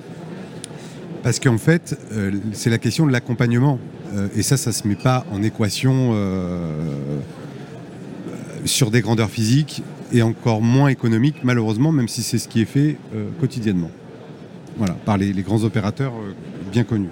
Parce 1.23 1.39
qu'en 1.39 1.59
fait, 1.59 1.99
euh, 2.13 2.33
c'est 2.53 2.71
la 2.71 2.79
question 2.79 3.07
de 3.07 3.13
l'accompagnement. 3.13 3.79
Et 4.37 4.43
ça, 4.43 4.59
ça 4.59 4.71
ne 4.71 4.75
se 4.75 4.87
met 4.87 4.95
pas 4.95 5.25
en 5.33 5.43
équation 5.43 6.15
sur 8.67 8.91
des 8.91 9.01
grandeurs 9.01 9.31
physiques 9.31 9.83
et 10.13 10.21
encore 10.21 10.61
moins 10.61 10.89
économiques, 10.89 11.37
malheureusement, 11.45 11.93
même 11.93 12.09
si 12.09 12.23
c'est 12.23 12.37
ce 12.37 12.47
qui 12.47 12.61
est 12.61 12.67
fait 12.67 12.99
quotidiennement. 13.41 13.91
Voilà, 14.77 14.95
par 14.95 15.17
les, 15.19 15.33
grands 15.43 15.65
opérateurs 15.65 16.13
euh, 16.15 16.35
bien 16.71 16.85
connus. 16.85 17.09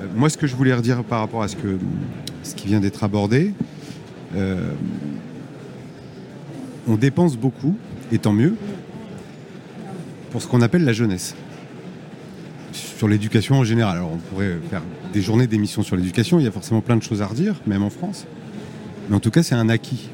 Euh, 0.00 0.06
moi, 0.14 0.30
ce 0.30 0.38
que 0.38 0.46
je 0.46 0.56
voulais 0.56 0.74
redire 0.74 1.04
par 1.04 1.20
rapport 1.20 1.42
à 1.42 1.48
ce, 1.48 1.56
que, 1.56 1.78
ce 2.42 2.54
qui 2.54 2.66
vient 2.66 2.80
d'être 2.80 3.04
abordé, 3.04 3.52
euh, 4.34 4.72
on 6.88 6.96
dépense 6.96 7.36
beaucoup, 7.36 7.76
et 8.10 8.18
tant 8.18 8.32
mieux, 8.32 8.54
pour 10.30 10.40
ce 10.40 10.46
qu'on 10.46 10.62
appelle 10.62 10.84
la 10.84 10.92
jeunesse. 10.92 11.34
Sur 12.72 13.08
l'éducation 13.08 13.56
en 13.56 13.64
général. 13.64 13.98
Alors, 13.98 14.12
on 14.12 14.16
pourrait 14.16 14.58
faire 14.70 14.82
des 15.12 15.20
journées 15.20 15.46
d'émissions 15.46 15.82
sur 15.82 15.96
l'éducation, 15.96 16.38
il 16.38 16.44
y 16.44 16.48
a 16.48 16.52
forcément 16.52 16.80
plein 16.80 16.96
de 16.96 17.02
choses 17.02 17.20
à 17.20 17.26
redire, 17.26 17.56
même 17.66 17.82
en 17.82 17.90
France. 17.90 18.26
Mais 19.08 19.16
en 19.16 19.20
tout 19.20 19.30
cas, 19.30 19.42
c'est 19.42 19.54
un 19.54 19.68
acquis 19.68 20.08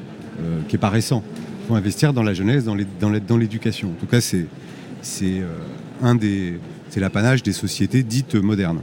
qui 0.67 0.75
n'est 0.75 0.79
pas 0.79 0.89
récent. 0.89 1.23
Il 1.63 1.67
faut 1.67 1.75
investir 1.75 2.13
dans 2.13 2.23
la 2.23 2.33
jeunesse, 2.33 2.65
dans 2.65 3.37
l'éducation. 3.37 3.89
En 3.89 3.99
tout 3.99 4.07
cas, 4.07 4.19
c'est 4.19 4.47
c'est 6.89 6.99
l'apanage 6.99 7.43
des 7.43 7.53
sociétés 7.53 8.03
dites 8.03 8.35
modernes. 8.35 8.81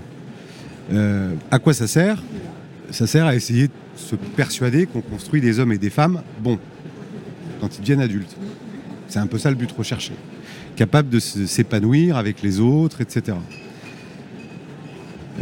Euh, 0.92 1.34
à 1.50 1.58
quoi 1.58 1.74
ça 1.74 1.86
sert? 1.86 2.22
Ça 2.90 3.06
sert 3.06 3.26
à 3.26 3.34
essayer 3.34 3.68
de 3.68 3.72
se 3.96 4.14
persuader 4.14 4.86
qu'on 4.86 5.00
construit 5.00 5.40
des 5.40 5.58
hommes 5.58 5.72
et 5.72 5.78
des 5.78 5.90
femmes 5.90 6.22
bons 6.40 6.58
quand 7.60 7.76
ils 7.76 7.80
deviennent 7.80 8.00
adultes. 8.00 8.36
C'est 9.08 9.18
un 9.18 9.26
peu 9.26 9.38
ça 9.38 9.50
le 9.50 9.56
but 9.56 9.70
recherché. 9.72 10.12
Capables 10.76 11.08
de 11.08 11.18
s'épanouir 11.18 12.16
avec 12.16 12.42
les 12.42 12.60
autres, 12.60 13.00
etc. 13.00 13.36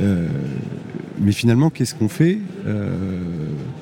Euh, 0.01 0.29
mais 1.21 1.33
finalement, 1.33 1.71
qu'est-ce 1.71 1.95
qu'on 1.95 2.09
fait 2.09 2.39
euh, 2.67 3.21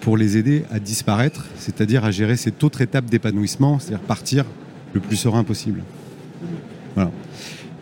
pour 0.00 0.16
les 0.16 0.36
aider 0.36 0.64
à 0.70 0.78
disparaître, 0.78 1.46
c'est-à-dire 1.56 2.04
à 2.04 2.10
gérer 2.10 2.36
cette 2.36 2.62
autre 2.64 2.80
étape 2.80 3.06
d'épanouissement, 3.06 3.78
c'est-à-dire 3.78 4.00
partir 4.00 4.44
le 4.92 5.00
plus 5.00 5.16
serein 5.16 5.44
possible? 5.44 5.82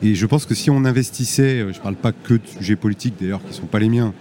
Et 0.02 0.14
je 0.14 0.26
pense 0.26 0.46
que 0.46 0.54
si 0.54 0.70
on 0.70 0.84
investissait, 0.84 1.60
euh, 1.60 1.72
je 1.72 1.78
ne 1.78 1.82
parle 1.82 1.96
pas 1.96 2.12
que 2.12 2.34
de 2.34 2.46
sujets 2.46 2.76
politiques 2.76 3.14
d'ailleurs 3.20 3.42
qui 3.42 3.48
ne 3.48 3.54
sont 3.54 3.66
pas 3.66 3.78
les 3.78 3.88
miens, 3.88 4.14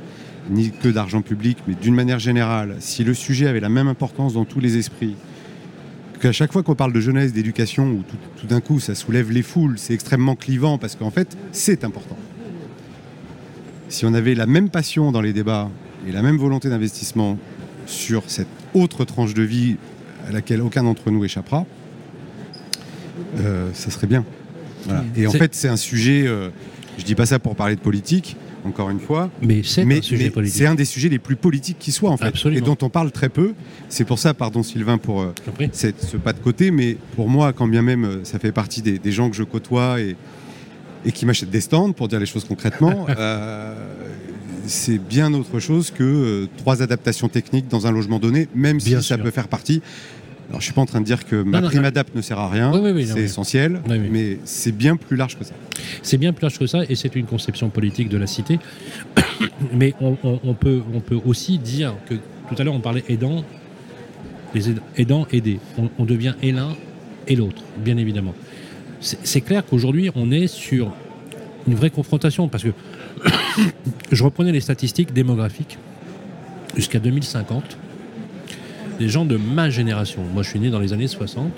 ni 0.49 0.71
que 0.71 0.89
d'argent 0.89 1.21
public, 1.21 1.59
mais 1.67 1.75
d'une 1.75 1.95
manière 1.95 2.19
générale, 2.19 2.75
si 2.79 3.03
le 3.03 3.13
sujet 3.13 3.47
avait 3.47 3.59
la 3.59 3.69
même 3.69 3.87
importance 3.87 4.33
dans 4.33 4.45
tous 4.45 4.59
les 4.59 4.77
esprits, 4.77 5.15
qu'à 6.19 6.31
chaque 6.31 6.51
fois 6.51 6.63
qu'on 6.63 6.75
parle 6.75 6.91
de 6.91 6.99
jeunesse, 6.99 7.31
d'éducation, 7.31 7.89
où 7.91 8.03
tout, 8.37 8.47
d'un 8.47 8.59
coup 8.59 8.79
ça 8.79 8.95
soulève 8.95 9.31
les 9.31 9.43
foules, 9.43 9.77
c'est 9.77 9.93
extrêmement 9.93 10.35
clivant 10.35 10.77
parce 10.77 10.95
qu'en 10.95 11.11
fait 11.11 11.37
c'est 11.51 11.83
important. 11.83 12.17
Si 13.87 14.05
on 14.05 14.13
avait 14.13 14.35
la 14.35 14.45
même 14.45 14.69
passion 14.69 15.11
dans 15.11 15.21
les 15.21 15.33
débats 15.33 15.69
et 16.07 16.11
la 16.11 16.21
même 16.21 16.37
volonté 16.37 16.69
d'investissement 16.69 17.37
sur 17.85 18.23
cette 18.27 18.47
autre 18.73 19.05
tranche 19.05 19.33
de 19.33 19.43
vie 19.43 19.77
à 20.27 20.31
laquelle 20.31 20.61
aucun 20.61 20.83
d'entre 20.83 21.09
nous 21.09 21.23
échappera, 21.23 21.65
euh, 23.39 23.69
ça 23.73 23.89
serait 23.89 24.07
bien. 24.07 24.25
Voilà. 24.89 25.06
Et 25.15 25.28
en 25.28 25.32
fait, 25.32 25.54
c'est 25.56 25.67
un 25.69 25.78
sujet, 25.78 26.25
euh, 26.28 26.49
je 26.97 27.04
dis 27.04 27.15
pas 27.15 27.25
ça 27.25 27.39
pour 27.39 27.56
parler 27.56 27.75
de 27.75 27.80
politique, 27.82 28.36
encore 28.65 28.89
une 28.89 28.99
fois, 28.99 29.30
Mais 29.41 29.62
c'est 29.63 29.84
un 29.84 30.02
sujet 30.02 30.25
mais 30.25 30.30
politique. 30.32 30.58
c'est 30.58 30.65
un 30.65 30.75
des 30.75 30.84
sujets 30.86 31.08
les 31.10 31.17
plus 31.19 31.38
politiques 31.38 31.78
qui 31.80 31.91
soient 31.93 32.10
en 32.12 32.17
fait, 32.17 32.25
Absolument. 32.25 32.58
et 32.60 32.65
dont 32.65 32.78
on 32.82 32.89
parle 32.89 33.12
très 33.12 33.30
peu. 33.30 33.54
C'est 33.88 34.04
pour 34.06 34.19
ça, 34.19 34.34
pardon 34.34 34.63
Sylvain 34.63 34.97
pour 34.97 35.21
euh, 35.21 35.34
cette- 35.71 36.02
ce 36.02 36.17
pas 36.17 36.34
de 36.34 36.39
côté, 36.39 36.69
mais 36.71 36.97
pour 37.15 37.30
moi, 37.30 37.54
quand 37.54 37.67
bien 37.67 37.82
même 37.82 38.04
euh, 38.04 38.19
ça 38.23 38.38
fait 38.38 38.52
partie 38.52 38.82
des, 38.82 38.99
des 38.99 39.12
gens 39.13 39.30
que 39.30 39.36
je 39.38 39.43
côtoie 39.43 40.02
et, 40.02 40.17
et 41.06 41.13
qui 41.13 41.25
m'achètent 41.25 41.49
des 41.52 41.62
stands, 41.62 41.93
pour 41.93 42.10
dire 42.10 42.19
les 42.19 42.25
choses 42.25 42.43
concrètement, 42.43 43.06
euh, 43.17 43.73
c'est 44.65 44.97
bien 44.99 45.34
autre 45.34 45.60
chose 45.62 45.91
que 45.91 46.04
euh, 46.04 46.47
trois 46.58 46.82
adaptations 46.84 47.30
techniques 47.30 47.69
dans 47.69 47.88
un 47.88 47.91
logement 47.91 48.19
donné, 48.19 48.49
même 48.54 48.80
si 48.82 49.02
ça 49.02 49.17
peut 49.17 49.32
faire 49.32 49.47
partie. 49.47 49.82
Alors 50.49 50.62
je 50.62 50.65
suis 50.65 50.73
pas 50.73 50.81
en 50.81 50.85
train 50.88 50.99
de 50.99 51.05
dire 51.05 51.25
que 51.25 51.41
ma 51.43 51.62
non, 51.62 51.67
prime 51.67 51.85
adapt 51.85 52.15
ne 52.15 52.21
sert 52.21 52.39
à 52.39 52.49
rien, 52.49 52.71
Oui, 52.73 52.79
oui, 52.83 52.91
oui, 52.91 53.05
non, 53.05 53.13
c'est 53.15 53.21
essentiel, 53.21 53.81
mais 53.88 54.39
c'est 54.45 54.71
bien 54.71 54.95
plus 54.95 55.15
large 55.15 55.38
que 55.38 55.43
ça. 55.43 55.53
C'est 56.01 56.17
bien 56.17 56.33
plus 56.33 56.41
large 56.43 56.57
que 56.57 56.65
ça 56.65 56.79
et 56.89 56.95
c'est 56.95 57.15
une 57.15 57.25
conception 57.27 57.69
politique 57.69 58.09
de 58.09 58.17
la 58.17 58.25
cité. 58.27 58.59
Mais 59.73 59.93
on, 60.01 60.17
on- 60.23 60.39
on 60.43 60.53
peut, 60.53 60.81
on 60.93 60.99
peut 61.01 61.19
aussi 61.25 61.57
dire 61.59 61.93
que 62.07 62.15
tout 62.15 62.55
à 62.57 62.63
l'heure 62.63 62.73
on 62.73 62.79
parlait 62.79 63.03
aidants, 63.09 63.43
les 64.55 64.69
aid- 64.69 64.81
aidants 64.97 65.27
aidés. 65.31 65.59
On, 65.77 65.89
on 65.99 66.05
devient 66.05 66.33
et 66.41 66.51
l'un 66.51 66.75
et 67.27 67.35
l'autre, 67.35 67.62
bien 67.77 67.97
évidemment. 67.97 68.33
C'est 69.01 69.41
clair 69.41 69.63
qu'aujourd'hui 69.65 70.09
on 70.15 70.31
est 70.31 70.47
sur 70.47 70.91
une 71.67 71.75
vraie 71.75 71.89
confrontation 71.91 72.47
parce 72.47 72.63
que 72.63 72.69
je 74.12 74.23
reprenais 74.23 74.51
les 74.51 74.62
statistiques 74.62 75.13
démographiques 75.13 75.77
jusqu'à 76.75 76.99
2050. 76.99 77.77
Les 78.99 79.07
gens 79.07 79.23
de 79.23 79.38
ma 79.38 79.69
génération, 79.69 80.21
moi 80.33 80.43
je 80.43 80.49
suis 80.49 80.59
né 80.59 80.69
dans 80.69 80.79
les 80.79 80.91
années 80.91 81.07
60, 81.07 81.51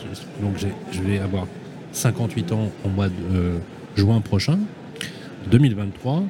donc 0.43 0.57
je 0.91 1.01
vais 1.01 1.17
avoir 1.17 1.47
58 1.91 2.51
ans 2.51 2.71
au 2.85 2.89
mois 2.89 3.07
de 3.09 3.13
euh, 3.33 3.57
juin 3.95 4.21
prochain, 4.21 4.59
2023. 5.49 6.23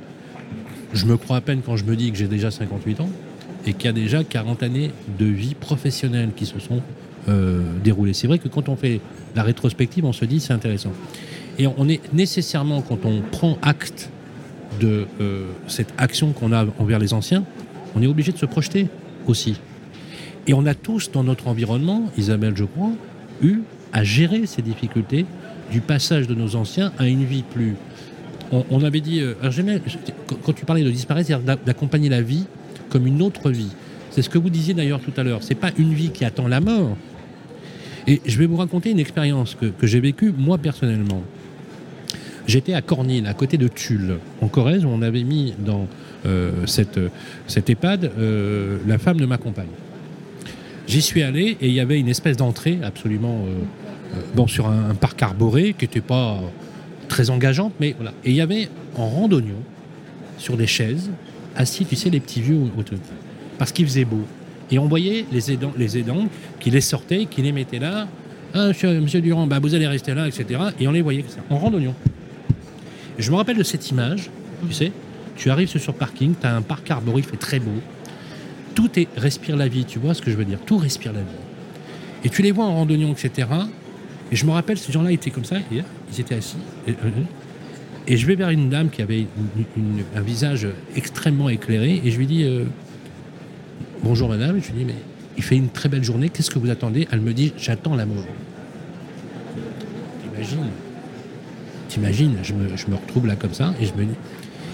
Je 0.93 1.06
me 1.06 1.17
crois 1.17 1.38
à 1.38 1.41
peine 1.41 1.62
quand 1.65 1.76
je 1.76 1.84
me 1.84 1.97
dis 1.97 2.12
que 2.12 2.17
j'ai 2.17 2.28
déjà 2.28 2.50
58 2.50 3.02
ans 3.02 3.10
et 3.65 3.74
qu'il 3.74 3.86
y 3.86 3.89
a 3.89 3.93
déjà 3.93 4.24
40 4.24 4.63
années 4.63 4.91
de 5.19 5.26
vie 5.26 5.54
professionnelle 5.54 6.30
qui 6.34 6.45
se 6.45 6.60
sont 6.60 6.82
euh, 7.28 7.62
déroulées. 7.84 8.13
C'est 8.13 8.28
vrai 8.28 8.39
que 8.39 8.47
quand 8.47 8.69
on 8.69 8.78
fait 8.78 9.02
la 9.36 9.43
rétrospective, 9.43 10.06
on 10.06 10.13
se 10.13 10.24
dit 10.24 10.39
c'est 10.39 10.54
intéressant. 10.54 10.93
Et 11.60 11.67
on 11.67 11.89
est 11.89 12.02
nécessairement, 12.13 12.82
quand 12.82 13.06
on 13.06 13.21
prend 13.21 13.58
acte 13.62 14.10
de 14.80 15.06
euh, 15.19 15.47
cette 15.67 15.93
action 15.97 16.32
qu'on 16.32 16.54
a 16.54 16.65
envers 16.80 17.00
les 17.00 17.13
anciens, 17.13 17.43
on 17.95 18.02
est 18.02 18.08
obligé 18.08 18.32
de 18.32 18.38
se 18.38 18.45
projeter 18.45 18.88
aussi. 19.28 19.58
Et 20.47 20.54
on 20.54 20.65
a 20.65 20.73
tous 20.73 21.12
dans 21.12 21.23
notre 21.23 21.47
environnement, 21.47 22.10
Isabelle 22.17 22.54
je 22.56 22.63
crois, 22.63 22.91
eu 23.41 23.60
à 23.93 24.04
gérer 24.04 24.45
ces 24.45 24.62
difficultés 24.62 25.25
du 25.71 25.82
passage 25.82 26.27
de 26.27 26.36
nos 26.36 26.56
anciens 26.56 26.91
à 26.97 27.08
une 27.08 27.23
vie 27.23 27.43
plus... 27.43 27.75
On, 28.69 28.84
avait 28.84 28.99
dit, 28.99 29.21
euh, 29.21 29.34
quand- 30.43 30.51
tu 30.51 30.65
parlais 30.65 30.84
de 30.84 30.89
disparaître, 30.91 31.27
c'est-à-dire 31.27 31.45
d'a- 31.45 31.56
d'accompagner 31.56 32.10
la 32.10 32.21
vie 32.21 32.45
comme 32.89 33.08
une 33.08 33.21
autre 33.21 33.49
vie. 33.49 33.71
C'est 34.10 34.21
ce 34.21 34.30
que 34.30 34.38
vous 34.38 34.49
disiez 34.49 34.73
d'ailleurs 34.73 34.99
tout 34.99 35.13
à 35.15 35.23
l'heure. 35.23 35.41
C'est 35.41 35.56
pas 35.56 35.69
une 35.77 35.93
vie 35.93 36.10
qui 36.10 36.25
attend 36.25 36.49
la 36.49 36.60
mort. 36.60 36.97
Et 38.08 38.19
je 38.25 38.38
vais 38.38 38.47
vous 38.47 38.58
raconter 38.58 38.91
une 38.91 38.99
expérience 38.99 39.56
que, 39.56 39.88
j'ai 39.88 40.01
vécue 40.01 40.34
moi 40.38 40.58
personnellement. 40.58 41.23
J'étais 42.45 42.73
à 42.73 42.82
Cornille, 42.82 43.25
à 43.25 43.34
côté 43.34 43.58
de 43.58 43.69
Tulle, 43.69 44.17
en 44.41 44.47
Corrèze, 44.49 44.84
où 44.84 44.89
on 44.89 45.01
avait 45.01 45.23
mis 45.23 45.54
dans 45.58 45.88
euh, 46.25 46.51
cette, 46.65 46.99
cette 47.47 47.69
EHPAD 47.69 48.12
euh, 48.17 48.80
la 48.86 48.97
femme 48.97 49.17
de 49.21 49.25
ma 49.25 49.38
compagne. 49.38 49.67
J'y 50.88 51.02
suis 51.02 51.22
allé 51.24 51.58
et 51.62 51.67
il 51.67 51.74
y 51.74 51.80
avait 51.80 52.00
une 52.00 52.10
espèce 52.10 52.38
d'entrée 52.38 52.80
absolument 52.84 53.46
euh, 53.46 54.39
euh, 54.39 54.48
sur 54.48 54.67
un, 54.67 54.96
parc 54.96 55.22
arboré 55.22 55.74
qui 55.78 55.86
n'était 55.86 56.02
pas 56.02 56.39
très 57.08 57.30
engageante, 57.30 57.74
mais 57.80 57.96
voilà. 57.98 58.13
Et 58.26 58.32
il 58.32 58.36
y 58.36 58.41
avait 58.41 58.70
en 58.96 59.08
randonnion, 59.08 59.58
sur 60.38 60.58
des 60.58 60.67
chaises, 60.67 61.12
assis, 61.56 61.86
tu 61.86 61.96
sais, 61.96 62.10
les 62.10 62.20
petits 62.20 62.41
vieux 62.41 62.60
autour. 62.78 62.98
Parce 63.58 63.72
qu'il 63.72 63.86
faisait 63.86 64.06
beau. 64.06 64.22
Et 64.72 64.80
on 64.80 64.88
voyait 64.88 65.26
les 65.32 65.52
aidants, 65.52 65.74
les 65.78 65.98
aidants 65.98 66.28
qui 66.60 66.72
les 66.72 66.82
sortaient, 66.82 67.26
qui 67.26 67.41
les 67.41 67.52
mettaient 67.52 67.80
là. 67.80 68.08
Ah, 68.54 68.67
monsieur, 68.67 69.22
Durand, 69.22 69.48
bah, 69.48 69.60
vous 69.60 69.76
allez 69.76 69.88
rester 69.88 70.13
là, 70.13 70.28
etc. 70.28 70.60
Et 70.80 70.88
on 70.88 70.91
les 70.91 71.02
voyait 71.02 71.22
comme 71.22 71.32
ça, 71.32 71.41
en 71.50 71.58
randonnion. 71.58 71.94
Je 73.17 73.30
me 73.30 73.36
rappelle 73.36 73.58
de 73.58 73.63
cette 73.63 73.89
image, 73.91 74.30
tu 74.67 74.74
sais, 74.74 74.91
tu 75.36 75.50
arrives 75.50 75.67
sur 75.67 75.94
parking, 75.94 76.34
tu 76.39 76.48
as 76.48 76.56
un 76.56 76.62
parc 76.62 76.89
arboré, 76.89 77.20
il 77.20 77.24
fait 77.24 77.38
très 77.38 77.60
beau. 77.60 77.72
Tout 78.76 78.90
respire 79.18 79.56
la 79.58 79.68
vie, 79.68 79.86
tu 79.86 80.00
vois 80.00 80.14
ce 80.14 80.22
que 80.22 80.32
je 80.32 80.38
veux 80.38 80.46
dire 80.46 80.60
Tout 80.66 80.78
respire 80.78 81.14
la 81.14 81.22
vie. 81.22 81.26
Et 82.24 82.30
tu 82.30 82.42
les 82.42 82.52
vois 82.52 82.66
en 82.66 82.76
randonnion, 82.76 83.12
etc. 83.12 83.48
Et 84.32 84.36
je 84.36 84.46
me 84.46 84.52
rappelle, 84.52 84.78
ces 84.78 84.92
gens-là 84.92 85.12
étaient 85.12 85.32
comme 85.32 85.46
ça, 85.46 85.56
euh, 85.56 85.82
ils 86.12 86.22
étaient 86.22 86.36
assis. 86.36 86.58
Et, 86.88 86.92
euh, 86.92 87.10
et 88.08 88.18
je 88.18 88.26
vais 88.26 88.36
vers 88.36 88.50
une 88.50 88.70
dame 88.70 88.90
qui 88.90 89.02
avait 89.02 89.28
un 90.16 90.22
visage 90.22 90.68
extrêmement 90.96 91.50
éclairé, 91.50 92.02
et 92.04 92.12
je 92.12 92.18
lui 92.18 92.28
dis 92.28 92.44
euh, 92.44 92.66
Bonjour 94.04 94.30
madame, 94.30 94.60
je 94.62 94.72
lui 94.72 94.80
dis 94.80 94.86
Mais 94.86 94.96
il 95.38 95.44
fait 95.44 95.56
une 95.56 95.70
très 95.70 95.90
belle 95.90 96.04
journée, 96.04 96.30
qu'est-ce 96.30 96.50
que 96.50 96.60
vous 96.60 96.70
attendez? 96.70 97.08
Elle 97.12 97.22
me 97.22 97.34
dit 97.34 97.54
J'attends 97.58 97.96
la 97.96 98.06
mort. 98.06 98.26
T'imagines? 100.24 100.70
T'imagines 101.90 102.38
je 102.42 102.54
me, 102.54 102.76
je 102.78 102.88
me 102.88 102.96
retrouve 102.96 103.28
là 103.28 103.36
comme 103.36 103.54
ça, 103.54 103.74
et 103.82 103.86
je 103.86 103.94
me 103.94 104.06
dis. 104.06 104.16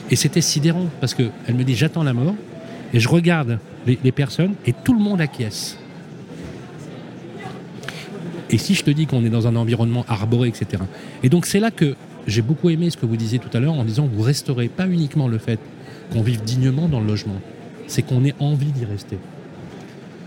Et 0.10 0.16
c'était 0.16 0.42
sidérant, 0.42 0.88
parce 1.02 1.14
qu'elle 1.14 1.56
me 1.56 1.64
dit 1.64 1.76
J'attends 1.76 2.04
la 2.04 2.14
mort, 2.14 2.36
et 2.94 3.00
je 3.00 3.08
regarde 3.10 3.60
les, 3.86 3.98
les 4.04 4.12
personnes, 4.12 4.54
et 4.66 4.74
tout 4.74 4.94
le 4.94 5.00
monde 5.00 5.22
acquiesce. 5.22 5.78
Et 8.50 8.58
si 8.58 8.76
je 8.76 8.84
te 8.84 8.92
dis 8.92 9.08
qu'on 9.08 9.26
est 9.26 9.30
dans 9.30 9.48
un 9.48 9.56
environnement 9.56 10.06
arboré, 10.08 10.48
etc. 10.50 10.84
Et 11.24 11.30
donc 11.30 11.46
c'est 11.46 11.60
là 11.60 11.70
que 11.72 11.96
j'ai 12.28 12.42
beaucoup 12.42 12.70
aimé 12.70 12.90
ce 12.90 12.98
que 12.98 13.06
vous 13.06 13.18
disiez 13.18 13.40
tout 13.40 13.50
à 13.56 13.60
l'heure 13.60 13.74
en 13.74 13.84
disant 13.84 14.08
vous 14.12 14.22
restaurez 14.22 14.70
pas 14.70 14.88
uniquement 14.88 15.28
le 15.28 15.38
fait 15.38 15.60
qu'on 16.14 16.22
vive 16.22 16.42
dignement 16.44 16.88
dans 16.88 17.00
le 17.02 17.08
logement, 17.08 17.42
c'est 17.88 18.02
qu'on 18.04 18.24
ait 18.24 18.36
envie 18.40 18.72
d'y 18.72 18.86
rester. 18.86 19.18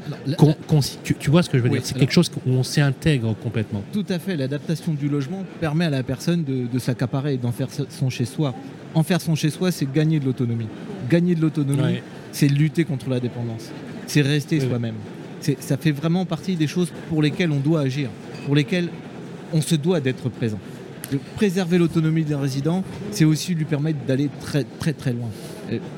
Alors, 0.07 0.19
la- 0.71 0.81
tu, 1.05 1.15
tu 1.15 1.31
vois 1.31 1.43
ce 1.43 1.49
que 1.49 1.57
je 1.57 1.63
veux 1.63 1.69
Oui, 1.71 1.77
dire? 1.77 1.87
C'est 1.87 1.95
alors- 1.95 2.01
quelque 2.01 2.13
chose 2.13 2.31
où 2.47 2.51
on 2.51 2.63
s'intègre 2.63 3.35
complètement. 3.43 3.83
Tout 3.93 4.05
à 4.09 4.19
fait, 4.19 4.37
l'adaptation 4.37 4.93
du 4.93 5.09
logement 5.09 5.45
permet 5.61 5.85
à 5.87 5.91
la 5.91 6.03
personne 6.03 6.43
de, 6.43 6.67
de 6.71 6.79
s'accaparer 6.79 7.37
d'en 7.37 7.53
faire 7.53 7.69
son 7.89 8.11
chez-soi. 8.11 8.55
En 8.95 9.03
faire 9.05 9.21
son 9.21 9.35
chez-soi, 9.37 9.71
c'est 9.71 9.91
gagner 9.91 10.19
de 10.19 10.25
l'autonomie. 10.25 10.67
Gagner 11.09 11.35
de 11.37 11.41
l'autonomie, 11.41 11.81
Ouais. 11.83 12.03
C'est 12.33 12.49
lutter 12.49 12.85
contre 12.85 13.09
la 13.09 13.21
dépendance. 13.21 13.71
C'est 14.07 14.23
rester 14.23 14.59
Oui, 14.61 14.69
soi-même. 14.69 14.97
Ça 15.61 15.77
fait 15.77 15.93
vraiment 15.93 16.27
partie 16.27 16.57
des 16.57 16.67
choses 16.67 16.93
pour 17.09 17.23
lesquelles 17.23 17.51
on 17.51 17.61
doit 17.61 17.81
agir, 17.81 18.11
pour 18.45 18.55
lesquelles 18.55 18.89
on 19.53 19.61
se 19.61 19.75
doit 19.75 20.01
d'être 20.01 20.29
présent. 20.29 20.59
De 21.13 21.19
préserver 21.35 21.79
l'autonomie 21.79 22.25
d'un 22.25 22.41
résident, 22.41 22.85
c'est 23.11 23.25
aussi 23.25 23.55
lui 23.55 23.65
permettre 23.65 23.99
d'aller 24.07 24.29
très 24.41 24.65
très 24.79 24.93
très 24.93 25.13
loin. 25.13 25.29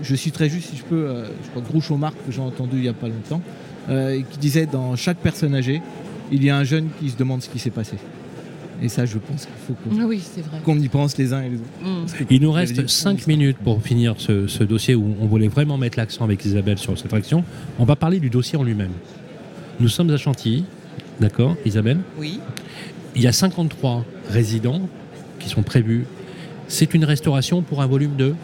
Je 0.02 0.14
suis 0.14 0.30
très 0.30 0.48
juste, 0.48 0.70
si 0.70 0.76
je 0.76 0.84
peux, 0.84 1.06
euh, 1.06 1.26
je 1.44 1.50
crois 1.50 1.62
que 1.62 1.68
Groucho 1.68 1.96
Marc, 1.96 2.14
que 2.26 2.32
j'ai 2.32 2.40
entendu 2.40 2.76
il 2.76 2.82
n'y 2.82 2.88
a 2.88 2.92
pas 2.92 3.08
longtemps, 3.08 3.42
euh, 3.88 4.20
qui 4.30 4.38
disait 4.38 4.66
dans 4.66 4.96
chaque 4.96 5.18
personne 5.18 5.54
âgée, 5.54 5.82
il 6.30 6.44
y 6.44 6.50
a 6.50 6.56
un 6.56 6.64
jeune 6.64 6.88
qui 7.00 7.10
se 7.10 7.16
demande 7.16 7.42
ce 7.42 7.48
qui 7.48 7.58
s'est 7.58 7.70
passé. 7.70 7.96
Et 8.82 8.88
ça, 8.88 9.06
je 9.06 9.16
pense 9.18 9.46
qu'il 9.46 9.54
faut 9.66 9.74
qu'on 9.74 10.04
oui, 10.04 10.20
y 10.82 10.88
pense 10.88 11.16
les 11.16 11.32
uns 11.32 11.42
et 11.42 11.50
les 11.50 11.56
autres. 11.56 12.20
Mm. 12.20 12.26
Il 12.30 12.42
nous 12.42 12.50
reste 12.50 12.72
dit- 12.72 12.88
5 12.88 13.28
minutes 13.28 13.58
pour 13.62 13.80
finir 13.80 14.14
ce, 14.18 14.48
ce 14.48 14.64
dossier 14.64 14.96
où 14.96 15.14
on 15.20 15.26
voulait 15.26 15.46
vraiment 15.46 15.78
mettre 15.78 15.98
l'accent 15.98 16.24
avec 16.24 16.44
Isabelle 16.44 16.78
sur 16.78 16.98
cette 16.98 17.14
action. 17.14 17.44
On 17.78 17.84
va 17.84 17.94
parler 17.94 18.18
du 18.18 18.28
dossier 18.28 18.58
en 18.58 18.64
lui-même. 18.64 18.90
Nous 19.78 19.88
sommes 19.88 20.10
à 20.10 20.16
Chantilly, 20.16 20.64
d'accord, 21.20 21.56
Isabelle? 21.64 21.98
Oui. 22.18 22.40
Il 23.14 23.22
y 23.22 23.28
a 23.28 23.32
53 23.32 24.04
résidents 24.30 24.82
qui 25.38 25.48
sont 25.48 25.62
prévus. 25.62 26.04
C'est 26.66 26.92
une 26.92 27.04
restauration 27.04 27.62
pour 27.62 27.82
un 27.82 27.86
volume 27.86 28.16
de 28.16 28.34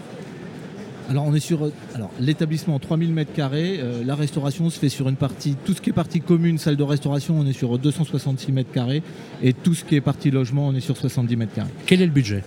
Alors, 1.08 1.24
on 1.26 1.34
est 1.34 1.40
sur 1.40 1.64
euh, 1.64 1.72
alors, 1.94 2.10
l'établissement 2.20 2.78
3000 2.78 3.14
m2. 3.14 3.24
euh, 3.40 4.02
la 4.04 4.14
restauration 4.14 4.68
se 4.68 4.78
fait 4.78 4.90
sur 4.90 5.08
une 5.08 5.16
partie, 5.16 5.56
tout 5.64 5.72
ce 5.72 5.80
qui 5.80 5.90
est 5.90 5.94
partie 5.94 6.20
commune, 6.20 6.58
salle 6.58 6.76
de 6.76 6.82
restauration, 6.82 7.38
on 7.38 7.46
est 7.46 7.52
sur 7.54 7.78
266 7.78 8.52
m2. 8.52 9.00
Et 9.42 9.52
tout 9.54 9.74
ce 9.74 9.84
qui 9.84 9.96
est 9.96 10.00
partie 10.02 10.30
logement, 10.30 10.68
on 10.68 10.74
est 10.74 10.80
sur 10.80 10.96
70 10.96 11.36
m2. 11.36 11.46
Quel 11.86 12.02
est 12.02 12.06
le 12.06 12.12
budget? 12.12 12.42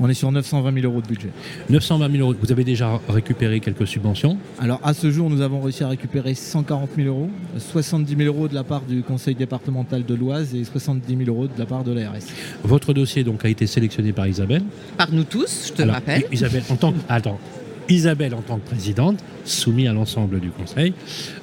On 0.00 0.08
est 0.08 0.14
sur 0.14 0.30
920 0.30 0.74
000 0.80 0.86
euros 0.86 1.00
de 1.02 1.08
budget. 1.08 1.30
920 1.70 2.12
000 2.12 2.22
euros. 2.22 2.38
Vous 2.40 2.52
avez 2.52 2.62
déjà 2.62 3.00
récupéré 3.08 3.58
quelques 3.58 3.86
subventions? 3.86 4.38
Alors, 4.60 4.80
à 4.84 4.94
ce 4.94 5.10
jour, 5.10 5.28
nous 5.28 5.40
avons 5.40 5.60
réussi 5.60 5.82
à 5.82 5.88
récupérer 5.88 6.34
140 6.34 6.90
000 6.96 7.08
euros, 7.08 7.30
70 7.56 8.16
000 8.16 8.22
euros 8.32 8.46
de 8.46 8.54
la 8.54 8.62
part 8.62 8.82
du 8.82 9.02
conseil 9.02 9.34
départemental 9.34 10.04
de 10.04 10.14
l'Oise 10.14 10.54
et 10.54 10.62
70 10.62 11.24
000 11.24 11.28
euros 11.28 11.46
de 11.48 11.58
la 11.58 11.66
part 11.66 11.82
de 11.82 11.92
l'ARS. 11.92 12.14
Votre 12.62 12.92
dossier 12.92 13.24
donc 13.24 13.44
a 13.44 13.48
été 13.48 13.66
sélectionné 13.66 14.12
par 14.12 14.28
Isabelle. 14.28 14.62
Par 14.96 15.10
nous 15.12 15.24
tous, 15.24 15.68
je 15.68 15.72
te 15.72 15.82
Alors, 15.82 15.96
rappelle. 15.96 16.24
Isabelle 16.30 16.62
en 16.70 16.76
tant 16.76 16.92
que 16.92 16.98
attends, 17.08 17.40
Isabelle 17.88 18.34
en 18.34 18.42
tant 18.42 18.58
que 18.58 18.66
présidente, 18.68 19.18
soumise 19.44 19.88
à 19.88 19.92
l'ensemble 19.92 20.40
du 20.40 20.50
conseil, 20.50 20.92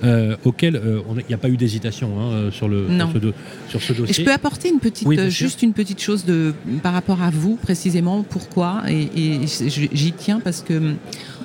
euh, 0.03 0.36
auquel 0.45 0.75
euh, 0.75 1.01
on 1.10 1.17
a- 1.17 1.21
il 1.21 1.27
n'y 1.27 1.34
a 1.34 1.38
pas 1.39 1.49
eu 1.49 1.58
d'hésitation 1.58 2.19
hein, 2.19 2.31
euh, 2.34 2.51
sur 2.51 2.67
le 2.67 2.88
sur 2.97 3.12
ce, 3.13 3.17
do- 3.17 3.34
sur 3.69 3.81
ce 3.81 3.93
Et 3.93 3.95
dossier. 3.95 4.13
je 4.13 4.21
peux 4.23 4.31
apporter 4.34 4.69
une 4.69 4.79
petite, 4.79 5.08
Oui, 5.08 5.17
juste 5.31 5.62
une 5.63 5.73
petite 5.73 6.01
chose 6.01 6.23
de, 6.25 6.53
par 6.84 6.93
rapport 6.93 7.21
à 7.21 7.29
vous 7.31 7.55
précisément. 7.55 8.23
Pourquoi 8.23 8.84
Et, 8.89 9.39
j'y 9.93 10.12
tiens 10.13 10.39
parce 10.39 10.62
que 10.62 10.73
hum, 10.77 10.95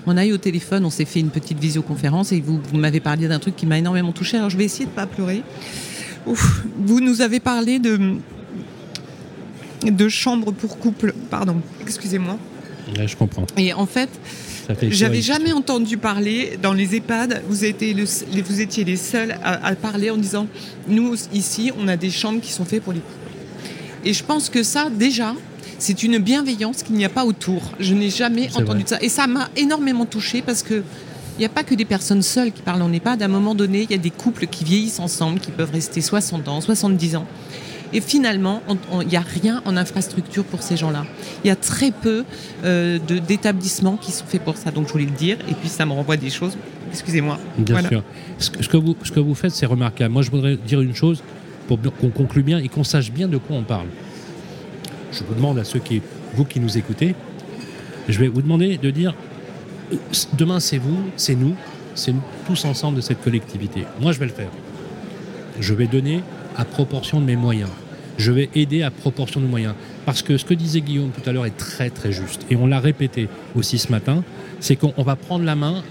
on 0.07 0.17
a 0.17 0.27
eu 0.27 0.33
au 0.33 0.39
téléphone, 0.39 0.85
on 0.85 0.91
s'est 0.91 1.05
fait 1.05 1.21
une 1.21 1.31
petite 1.31 1.59
visioconférence 1.59 2.33
et 2.33 2.41
vous, 2.41 2.61
vous 2.71 2.79
m'avez 2.79 3.01
parlé 3.01 3.29
d'un 3.29 3.39
truc 3.39 3.57
qui 3.57 3.67
m'a 3.67 3.79
énormément 3.79 4.13
touché. 4.13 4.37
Alors 4.37 4.51
je 4.51 4.57
vais 4.57 4.65
essayer 4.65 4.85
de 4.87 4.91
pas 4.91 5.07
pleurer. 5.07 5.43
Ouf, 6.27 6.65
vous 6.79 7.01
nous 7.01 7.23
avez 7.23 7.41
parlé 7.41 7.79
de 7.79 7.99
de 9.85 10.09
chambres 10.11 10.53
pour 10.53 10.79
couple. 10.79 11.15
Pardon, 11.31 11.57
excusez-moi. 11.81 12.37
Je 13.07 13.17
comprends. 13.17 13.47
Et 13.57 13.73
en 13.73 13.87
fait, 13.87 14.11
J'avais 14.91 15.21
jamais 15.23 15.53
entendu 15.53 15.97
parler 15.97 16.59
dans 16.63 16.73
les 16.73 16.95
EHPAD. 16.97 17.43
Vous, 17.49 17.65
étiez 17.65 17.95
le- 17.95 18.05
les- 18.33 18.43
vous 18.43 18.61
étiez 18.61 18.85
les 18.85 18.97
seuls 18.97 19.33
à, 19.43 19.67
à 19.67 19.75
parler 19.75 20.11
en 20.11 20.17
disant 20.17 20.47
nous 20.89 21.15
ici, 21.33 21.73
on 21.79 21.89
a 21.89 21.97
des 21.97 22.11
chambres 22.11 22.41
qui 22.41 22.53
sont 22.53 22.65
faites 22.65 22.83
pour 22.83 22.93
les 22.93 23.01
couples. 23.01 23.17
Et 24.05 24.13
je 24.13 24.25
pense 24.25 24.49
que 24.49 24.63
ça, 24.63 24.89
déjà, 24.91 25.35
c'est 25.79 26.03
une 26.03 26.19
bienveillance 26.19 26.83
qu'il 26.83 26.97
n'y 26.97 27.05
a 27.05 27.09
pas 27.11 27.25
autour. 27.25 27.63
Je 27.81 27.95
n'ai 27.95 28.11
jamais 28.11 28.49
entendu 28.51 28.67
vrai. 28.67 28.83
de 28.85 28.89
ça. 28.89 28.99
Et 29.01 29.09
ça 29.09 29.27
m'a 29.27 29.49
énormément 29.57 30.07
touchée 30.07 30.43
parce 30.43 30.63
que. 30.63 30.83
Il 31.39 31.45
n'y 31.45 31.47
a 31.47 31.51
pas 31.51 31.63
que 31.63 31.75
des 31.75 31.87
personnes 31.87 32.21
seules 32.21 32.53
qui 32.53 32.61
parlent 32.61 32.83
en 32.83 32.93
EHPAD. 32.93 33.23
À 33.23 33.25
un 33.25 33.29
moment 33.29 33.55
donné, 33.55 33.85
il 33.85 33.91
y 33.91 33.95
a 33.95 33.99
des 33.99 34.11
couples 34.11 34.47
qui 34.47 34.63
vieillissent 34.63 34.99
ensemble, 34.99 35.41
qui 35.41 35.51
peuvent 35.51 35.71
rester 35.73 36.03
60 36.03 36.47
ans, 36.49 36.61
70 36.61 37.17
ans. 37.17 37.27
Et 37.93 38.01
finalement, 38.01 38.63
il 39.03 39.09
n'y 39.09 39.17
a 39.17 39.21
rien 39.21 39.63
en 39.65 39.77
infrastructure 39.77 40.45
pour 40.45 40.63
ces 40.63 40.77
gens-là. 40.77 41.05
Il 41.45 41.49
y 41.49 41.51
a 41.51 41.57
très 41.57 41.91
peu 41.91 42.25
euh, 42.65 42.99
d'établissements 43.27 43.97
qui 43.97 44.13
sont 44.13 44.25
faits 44.27 44.43
pour 44.43 44.57
ça. 44.57 44.71
Donc 44.71 44.87
je 44.87 44.93
voulais 44.93 45.07
le 45.07 45.11
dire. 45.11 45.39
Et 45.49 45.55
puis 45.55 45.69
ça 45.69 45.87
me 45.87 45.93
renvoie 45.93 46.17
des 46.17 46.31
choses. 46.31 46.57
Excusez-moi. 46.91 47.39
Bien 47.59 47.75
Voilà. 47.75 47.89
sûr. 47.89 48.03
Ce 48.39 48.51
que, 48.69 48.77
vous, 48.77 48.97
ce 49.03 49.11
que 49.11 49.21
vous 49.21 49.35
faites, 49.35 49.53
c'est 49.53 49.67
remarquable. 49.67 50.13
Moi, 50.13 50.23
je 50.23 50.31
voudrais 50.31 50.57
dire 50.57 50.81
une 50.81 50.95
chose 50.95 51.23
pour 51.67 51.79
qu'on 51.81 52.11
conclue 52.11 52.43
bien 52.43 52.59
et 52.59 52.69
qu'on 52.69 52.85
sache 52.85 53.11
bien 53.13 53.29
de 53.29 53.37
quoi 53.39 53.57
on 53.57 53.63
parle. 53.63 53.87
Je 55.13 55.25
vous 55.25 55.35
demande 55.35 55.59
à 55.59 55.65
ceux 55.65 55.79
qui, 55.81 56.01
vous 56.35 56.45
qui 56.45 56.61
nous 56.61 56.79
écoutez, 56.79 57.15
je 58.09 58.19
vais 58.19 58.29
vous 58.29 58.43
demander 58.43 58.77
de 58.77 58.91
dire 58.91 59.15
demain, 60.37 60.61
c'est 60.61 60.79
vous, 60.79 60.99
c'est 61.17 61.35
nous, 61.35 61.55
c'est 61.95 62.13
nous 62.13 62.23
tous 62.47 62.65
ensemble 62.65 62.97
de 62.97 63.01
cette 63.01 63.23
collectivité. 63.23 63.85
Moi, 64.01 64.13
je 64.13 64.19
vais 64.19 64.27
le 64.27 64.33
faire. 64.33 64.51
Je 65.59 65.75
vais 65.75 65.87
donner 65.87 66.23
à 66.61 66.67
proportion 66.67 67.21
de 67.21 67.25
mes 67.25 67.37
moyens. 67.37 67.71
Je 68.19 68.33
vais 68.33 68.51
aider 68.55 68.83
à 68.83 68.91
proportion 68.91 69.41
de 69.41 69.47
mes 69.47 69.51
moyens. 69.51 69.75
Parce 70.05 70.21
que 70.21 70.37
ce 70.37 70.45
que 70.45 70.53
disait 70.53 70.83
Guillaume 70.83 71.11
tout 71.11 71.29
à 71.29 71.33
l'heure 71.33 71.47
est 71.47 71.57
très 71.57 71.89
très 71.89 72.13
juste. 72.13 72.45
Et 72.51 72.57
on 72.57 72.67
l'a 72.67 72.81
répété 72.81 73.29
aussi 73.57 73.79
ce 73.79 73.91
matin, 73.91 74.23
c'est 74.61 74.77
qu'on 74.77 74.93
on 74.99 75.03
va 75.03 75.17
prendre 75.17 75.45
la 75.45 75.57
main, 75.57 75.83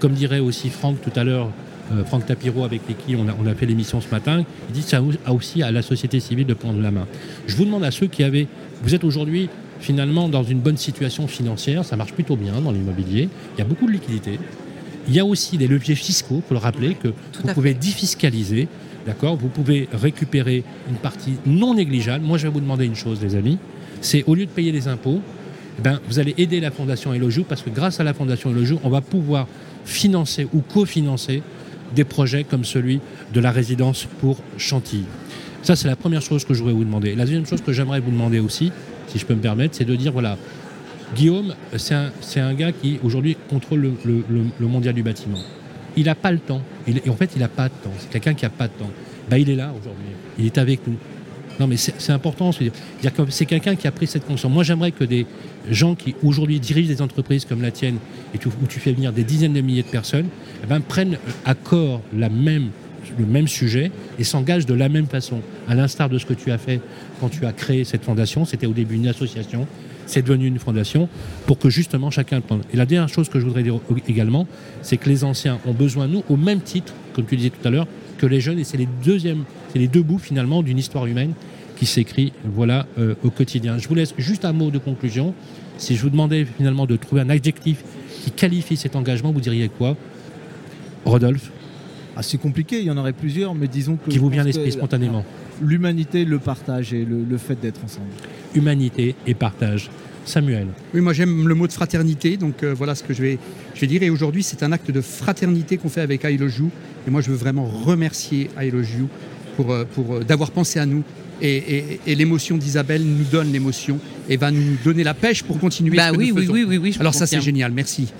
comme 0.00 0.12
dirait 0.12 0.38
aussi 0.38 0.70
Franck 0.70 1.02
tout 1.02 1.12
à 1.16 1.22
l'heure, 1.22 1.50
euh, 1.92 2.02
Franck 2.04 2.24
Tapiro 2.24 2.64
avec 2.64 2.80
qui 2.86 3.14
on 3.14 3.28
a, 3.28 3.36
on 3.38 3.46
a 3.46 3.54
fait 3.54 3.66
l'émission 3.66 4.00
ce 4.00 4.08
matin, 4.10 4.42
il 4.70 4.72
dit 4.72 4.80
ça 4.80 5.02
a 5.26 5.32
aussi 5.32 5.62
à 5.62 5.70
la 5.70 5.82
société 5.82 6.18
civile 6.18 6.46
de 6.46 6.54
prendre 6.54 6.80
la 6.80 6.90
main. 6.90 7.06
Je 7.46 7.54
vous 7.54 7.66
demande 7.66 7.84
à 7.84 7.90
ceux 7.90 8.06
qui 8.06 8.24
avaient, 8.24 8.46
vous 8.82 8.94
êtes 8.94 9.04
aujourd'hui 9.04 9.50
finalement 9.80 10.30
dans 10.30 10.44
une 10.44 10.60
bonne 10.60 10.78
situation 10.78 11.28
financière, 11.28 11.84
ça 11.84 11.96
marche 11.96 12.14
plutôt 12.14 12.36
bien 12.36 12.58
dans 12.62 12.72
l'immobilier, 12.72 13.28
il 13.54 13.58
y 13.58 13.62
a 13.62 13.66
beaucoup 13.66 13.86
de 13.86 13.92
liquidités. 13.92 14.38
Il 15.08 15.14
y 15.14 15.20
a 15.20 15.24
aussi 15.26 15.56
des 15.58 15.68
leviers 15.68 15.94
fiscaux, 15.94 16.42
pour 16.48 16.54
le 16.54 16.58
rappeler, 16.58 16.94
que 16.94 17.08
vous 17.08 17.54
pouvez 17.54 17.74
défiscaliser, 17.74 18.66
d'accord 19.06 19.36
Vous 19.36 19.48
pouvez 19.48 19.88
récupérer 19.92 20.64
une 20.88 20.96
partie 20.96 21.34
non 21.46 21.74
négligeable. 21.74 22.24
Moi, 22.24 22.38
je 22.38 22.44
vais 22.46 22.52
vous 22.52 22.60
demander 22.60 22.84
une 22.86 22.94
chose, 22.96 23.20
les 23.22 23.34
amis, 23.36 23.58
c'est 24.00 24.24
au 24.26 24.34
lieu 24.34 24.44
de 24.46 24.50
payer 24.50 24.72
les 24.72 24.88
impôts, 24.88 25.20
eh 25.78 25.82
ben, 25.82 26.00
vous 26.08 26.18
allez 26.18 26.34
aider 26.38 26.60
la 26.60 26.70
Fondation 26.70 27.12
Elojou 27.14 27.44
parce 27.44 27.62
que 27.62 27.70
grâce 27.70 28.00
à 28.00 28.04
la 28.04 28.14
Fondation 28.14 28.50
Elojou, 28.50 28.78
on 28.84 28.88
va 28.90 29.00
pouvoir 29.00 29.46
financer 29.84 30.46
ou 30.52 30.60
cofinancer 30.60 31.42
des 31.94 32.04
projets 32.04 32.44
comme 32.44 32.64
celui 32.64 33.00
de 33.32 33.40
la 33.40 33.50
résidence 33.50 34.06
pour 34.20 34.38
Chantilly. 34.58 35.04
Ça, 35.62 35.76
c'est 35.76 35.88
la 35.88 35.96
première 35.96 36.22
chose 36.22 36.44
que 36.44 36.54
je 36.54 36.60
voudrais 36.60 36.74
vous 36.74 36.84
demander. 36.84 37.14
La 37.14 37.24
deuxième 37.24 37.46
chose 37.46 37.60
que 37.60 37.72
j'aimerais 37.72 38.00
vous 38.00 38.10
demander 38.10 38.38
aussi, 38.40 38.72
si 39.08 39.18
je 39.18 39.26
peux 39.26 39.34
me 39.34 39.40
permettre, 39.40 39.74
c'est 39.76 39.84
de 39.84 39.94
dire, 39.96 40.12
voilà, 40.12 40.36
Guillaume, 41.14 41.54
c'est 41.76 42.40
un, 42.40 42.54
gars 42.54 42.72
qui 42.72 42.98
aujourd'hui 43.04 43.36
contrôle 43.48 43.80
le, 43.80 43.92
le- 44.04 44.24
le- 44.28 44.44
le 44.58 44.66
mondial 44.66 44.94
du 44.94 45.02
bâtiment. 45.02 45.38
Il 45.96 46.06
n'a 46.06 46.14
pas 46.16 46.32
le 46.32 46.38
temps. 46.38 46.62
Et 46.88 47.10
en 47.10 47.16
fait, 47.16 47.30
il 47.34 47.40
n'a 47.40 47.48
pas 47.48 47.68
de 47.68 47.74
temps. 47.82 47.92
C'est 47.98 48.10
quelqu'un 48.10 48.34
qui 48.34 48.44
n'a 48.44 48.50
pas 48.50 48.68
de 48.68 48.72
temps. 48.72 48.90
Bah, 49.28 49.38
il 49.38 49.50
est 49.50 49.56
là 49.56 49.72
aujourd'hui. 49.78 50.06
Il 50.38 50.46
est 50.46 50.58
avec 50.58 50.86
nous. 50.86 50.94
Non, 51.58 51.66
mais 51.66 51.76
c'est 51.78 52.10
important. 52.12 52.52
C'est 52.52 52.70
c'est 53.30 53.46
quelqu'un 53.46 53.76
qui 53.76 53.86
a 53.88 53.90
pris 53.90 54.06
cette 54.06 54.26
conscience. 54.26 54.52
Moi, 54.52 54.62
j'aimerais 54.62 54.92
que 54.92 55.04
des 55.04 55.26
gens 55.70 55.94
qui 55.94 56.14
aujourd'hui 56.22 56.60
dirigent 56.60 56.88
des 56.88 57.00
entreprises 57.02 57.44
comme 57.46 57.62
la 57.62 57.70
tienne, 57.70 57.96
et 58.34 58.38
tu- 58.38 58.48
où 58.48 58.66
tu 58.68 58.78
fais 58.78 58.92
venir 58.92 59.10
des 59.12 59.24
dizaines 59.24 59.54
de 59.54 59.60
milliers 59.62 59.82
de 59.82 59.88
personnes, 59.88 60.26
eh 60.62 60.66
ben, 60.66 60.80
prennent 60.80 61.16
à 61.46 61.54
corps 61.54 62.02
la 62.14 62.28
même, 62.28 62.68
le 63.18 63.24
même 63.24 63.48
sujet 63.48 63.90
et 64.18 64.24
s'engagent 64.24 64.66
de 64.66 64.74
la 64.74 64.88
même 64.90 65.06
façon. 65.06 65.40
À 65.66 65.74
l'instar 65.74 66.10
de 66.10 66.18
ce 66.18 66.26
que 66.26 66.34
tu 66.34 66.50
as 66.52 66.58
fait 66.58 66.80
quand 67.20 67.30
tu 67.30 67.46
as 67.46 67.52
créé 67.54 67.84
cette 67.84 68.04
fondation. 68.04 68.44
C'était 68.44 68.66
au 68.66 68.72
début 68.74 68.96
une 68.96 69.08
association. 69.08 69.66
C'est 70.06 70.22
devenu 70.22 70.46
une 70.46 70.58
fondation 70.58 71.08
pour 71.46 71.58
que 71.58 71.68
justement 71.68 72.10
chacun 72.10 72.36
le 72.36 72.42
prenne. 72.42 72.60
Et 72.72 72.76
la 72.76 72.86
dernière 72.86 73.08
chose 73.08 73.28
que 73.28 73.40
je 73.40 73.44
voudrais 73.44 73.62
dire 73.64 73.80
également, 74.08 74.46
c'est 74.82 74.96
que 74.96 75.08
les 75.08 75.24
anciens 75.24 75.58
ont 75.66 75.72
besoin, 75.72 76.06
nous, 76.06 76.22
au 76.28 76.36
même 76.36 76.60
titre, 76.60 76.94
comme 77.12 77.24
tu 77.26 77.36
disais 77.36 77.50
tout 77.50 77.66
à 77.66 77.70
l'heure, 77.70 77.88
que 78.18 78.26
les 78.26 78.40
jeunes. 78.40 78.58
Et 78.58 78.64
c'est 78.64 78.76
les 78.76 78.88
deuxièmes, 79.04 79.44
c'est 79.72 79.78
les 79.78 79.88
deux 79.88 80.02
bouts 80.02 80.18
finalement 80.18 80.62
d'une 80.62 80.78
histoire 80.78 81.06
humaine 81.06 81.32
qui 81.76 81.86
s'écrit 81.86 82.32
voilà 82.44 82.86
euh, 82.98 83.14
au 83.24 83.30
quotidien. 83.30 83.78
Je 83.78 83.86
vous 83.88 83.94
laisse 83.94 84.14
juste 84.16 84.44
un 84.44 84.52
mot 84.52 84.70
de 84.70 84.78
conclusion. 84.78 85.34
Si 85.76 85.94
je 85.96 86.02
vous 86.02 86.10
demandais 86.10 86.46
finalement 86.46 86.86
de 86.86 86.96
trouver 86.96 87.20
un 87.20 87.28
adjectif 87.28 87.82
qui 88.24 88.30
qualifie 88.30 88.76
cet 88.76 88.96
engagement, 88.96 89.32
vous 89.32 89.40
diriez 89.42 89.68
quoi? 89.68 89.96
Rodolphe, 91.04 91.50
Ah, 92.16 92.22
c'est 92.22 92.38
compliqué, 92.38 92.78
il 92.80 92.86
y 92.86 92.90
en 92.90 92.96
aurait 92.96 93.12
plusieurs, 93.12 93.54
mais 93.54 93.68
disons 93.68 93.96
que. 93.96 94.10
qui 94.10 94.18
vous 94.18 94.28
vient 94.30 94.42
à 94.42 94.44
l'esprit 94.46 94.72
spontanément. 94.72 95.24
L'humanité, 95.60 96.24
le 96.24 96.38
partage 96.38 96.92
et 96.94 97.04
le, 97.04 97.24
le 97.28 97.38
fait 97.38 97.60
d'être 97.60 97.84
ensemble. 97.84 98.06
Humanité 98.56 99.14
et 99.26 99.34
partage. 99.34 99.90
Samuel, 100.24 100.66
Oui, 100.92 101.00
moi 101.00 101.12
j'aime 101.12 101.46
le 101.46 101.54
mot 101.54 101.68
de 101.68 101.72
fraternité, 101.72 102.36
donc 102.36 102.64
euh, 102.64 102.74
voilà 102.74 102.96
ce 102.96 103.04
que 103.04 103.14
je 103.14 103.22
vais, 103.22 103.38
je 103.76 103.80
vais 103.80 103.86
dire. 103.86 104.02
Et 104.02 104.10
aujourd'hui, 104.10 104.42
c'est 104.42 104.64
un 104.64 104.72
acte 104.72 104.90
de 104.90 105.00
fraternité 105.00 105.76
qu'on 105.76 105.88
fait 105.88 106.00
avec 106.00 106.24
I 106.24 106.36
Love 106.36 106.58
You. 106.58 106.70
Et 107.06 107.10
moi, 107.12 107.20
je 107.20 107.30
veux 107.30 107.36
vraiment 107.36 107.64
remercier 107.66 108.50
I 108.60 108.70
Love 108.72 108.88
You 108.98 109.08
pour, 109.56 109.72
euh, 109.72 109.84
pour 109.84 110.16
euh, 110.16 110.24
d'avoir 110.24 110.50
pensé 110.50 110.80
à 110.80 110.86
nous. 110.86 111.04
Et, 111.40 111.56
et- 111.56 112.00
et 112.06 112.14
l'émotion 112.16 112.56
d'Isabelle 112.56 113.04
nous 113.04 113.24
donne 113.30 113.52
l'émotion 113.52 114.00
et 114.28 114.36
va 114.36 114.50
nous 114.50 114.76
donner 114.84 115.04
la 115.04 115.14
pêche 115.14 115.42
pour 115.44 115.60
continuer 115.60 115.94
Bah 115.96 116.08
ce 116.08 116.12
que 116.14 116.18
oui, 116.18 116.28
nous 116.30 116.34
oui, 116.34 116.40
faisons. 116.42 116.52
oui, 116.54 116.64
oui, 116.66 116.78
oui, 116.78 116.92
je 116.92 116.98
Alors 117.00 117.14
ça, 117.14 117.26
c'est 117.26 117.40
génial. 117.42 117.70
Merci. 117.72 118.12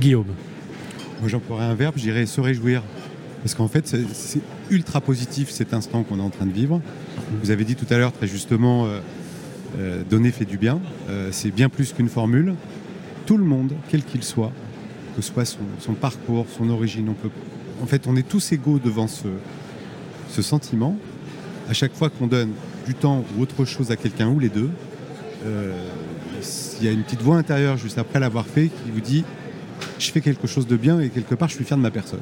Guillaume, 0.00 0.24
Moi, 1.20 1.28
j'emploierais 1.28 1.64
un 1.66 1.74
verbe, 1.74 1.94
je 1.98 2.02
dirais 2.02 2.24
se 2.24 2.40
réjouir. 2.40 2.82
Parce 3.42 3.54
qu'en 3.54 3.68
fait, 3.68 3.86
c'est- 3.86 4.04
c'est 4.14 4.40
ultra 4.70 5.00
positif 5.02 5.50
cet 5.50 5.74
instant 5.74 6.04
qu'on 6.04 6.18
est 6.20 6.22
en 6.22 6.30
train 6.30 6.46
de 6.46 6.52
vivre. 6.52 6.80
Vous 7.42 7.50
avez 7.50 7.64
dit 7.64 7.74
tout 7.74 7.86
à 7.92 7.98
l'heure, 7.98 8.12
très 8.12 8.26
justement, 8.28 8.86
euh, 8.86 9.00
euh, 9.78 10.02
donner 10.08 10.30
fait 10.30 10.44
du 10.44 10.58
bien. 10.58 10.80
Euh, 11.08 11.28
c'est 11.32 11.50
bien 11.50 11.68
plus 11.68 11.92
qu'une 11.92 12.08
formule. 12.08 12.54
Tout 13.26 13.36
le 13.36 13.44
monde, 13.44 13.72
quel 13.88 14.02
qu'il 14.02 14.24
soit, 14.24 14.52
que 15.16 15.22
ce 15.22 15.32
soit 15.32 15.44
son, 15.44 15.92
parcours, 15.92 16.46
son 16.56 16.70
origine, 16.70 17.08
on. 17.08 17.82
En 17.82 17.86
fait, 17.86 18.06
on 18.06 18.16
est 18.16 18.28
tous 18.28 18.52
égaux 18.52 18.78
devant 18.78 19.06
ce, 19.06 19.28
sentiment. 20.42 20.96
À 21.68 21.72
chaque 21.72 21.94
fois 21.94 22.10
qu'on 22.10 22.26
donne 22.26 22.50
du 22.86 22.94
temps 22.94 23.24
ou 23.36 23.42
autre 23.42 23.64
chose 23.64 23.90
à 23.90 23.96
quelqu'un 23.96 24.28
ou 24.28 24.38
les 24.38 24.48
deux, 24.48 24.70
euh, 25.46 25.72
il 26.80 26.84
y 26.84 26.88
a 26.88 26.92
une 26.92 27.02
petite 27.02 27.22
voix 27.22 27.36
intérieure 27.36 27.76
juste 27.76 27.98
après 27.98 28.20
l'avoir 28.20 28.46
fait 28.46 28.68
qui 28.68 28.90
vous 28.92 29.00
dit 29.00 29.24
je 29.98 30.10
fais 30.10 30.20
quelque 30.20 30.46
chose 30.46 30.66
de 30.66 30.76
bien 30.76 31.00
et 31.00 31.10
quelque 31.10 31.34
part 31.34 31.48
je 31.48 31.54
suis 31.54 31.64
fier 31.64 31.76
de 31.76 31.82
ma 31.82 31.90
personne. 31.90 32.20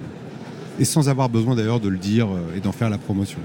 Et 0.79 0.85
sans 0.85 1.09
avoir 1.09 1.29
besoin 1.29 1.55
d'ailleurs 1.55 1.81
de 1.81 1.89
le 1.89 1.99
dire 1.99 2.29
et 2.57 2.61
d'en 2.61 2.73
faire 2.73 2.91
la 2.91 2.99
promotion. 2.99 3.39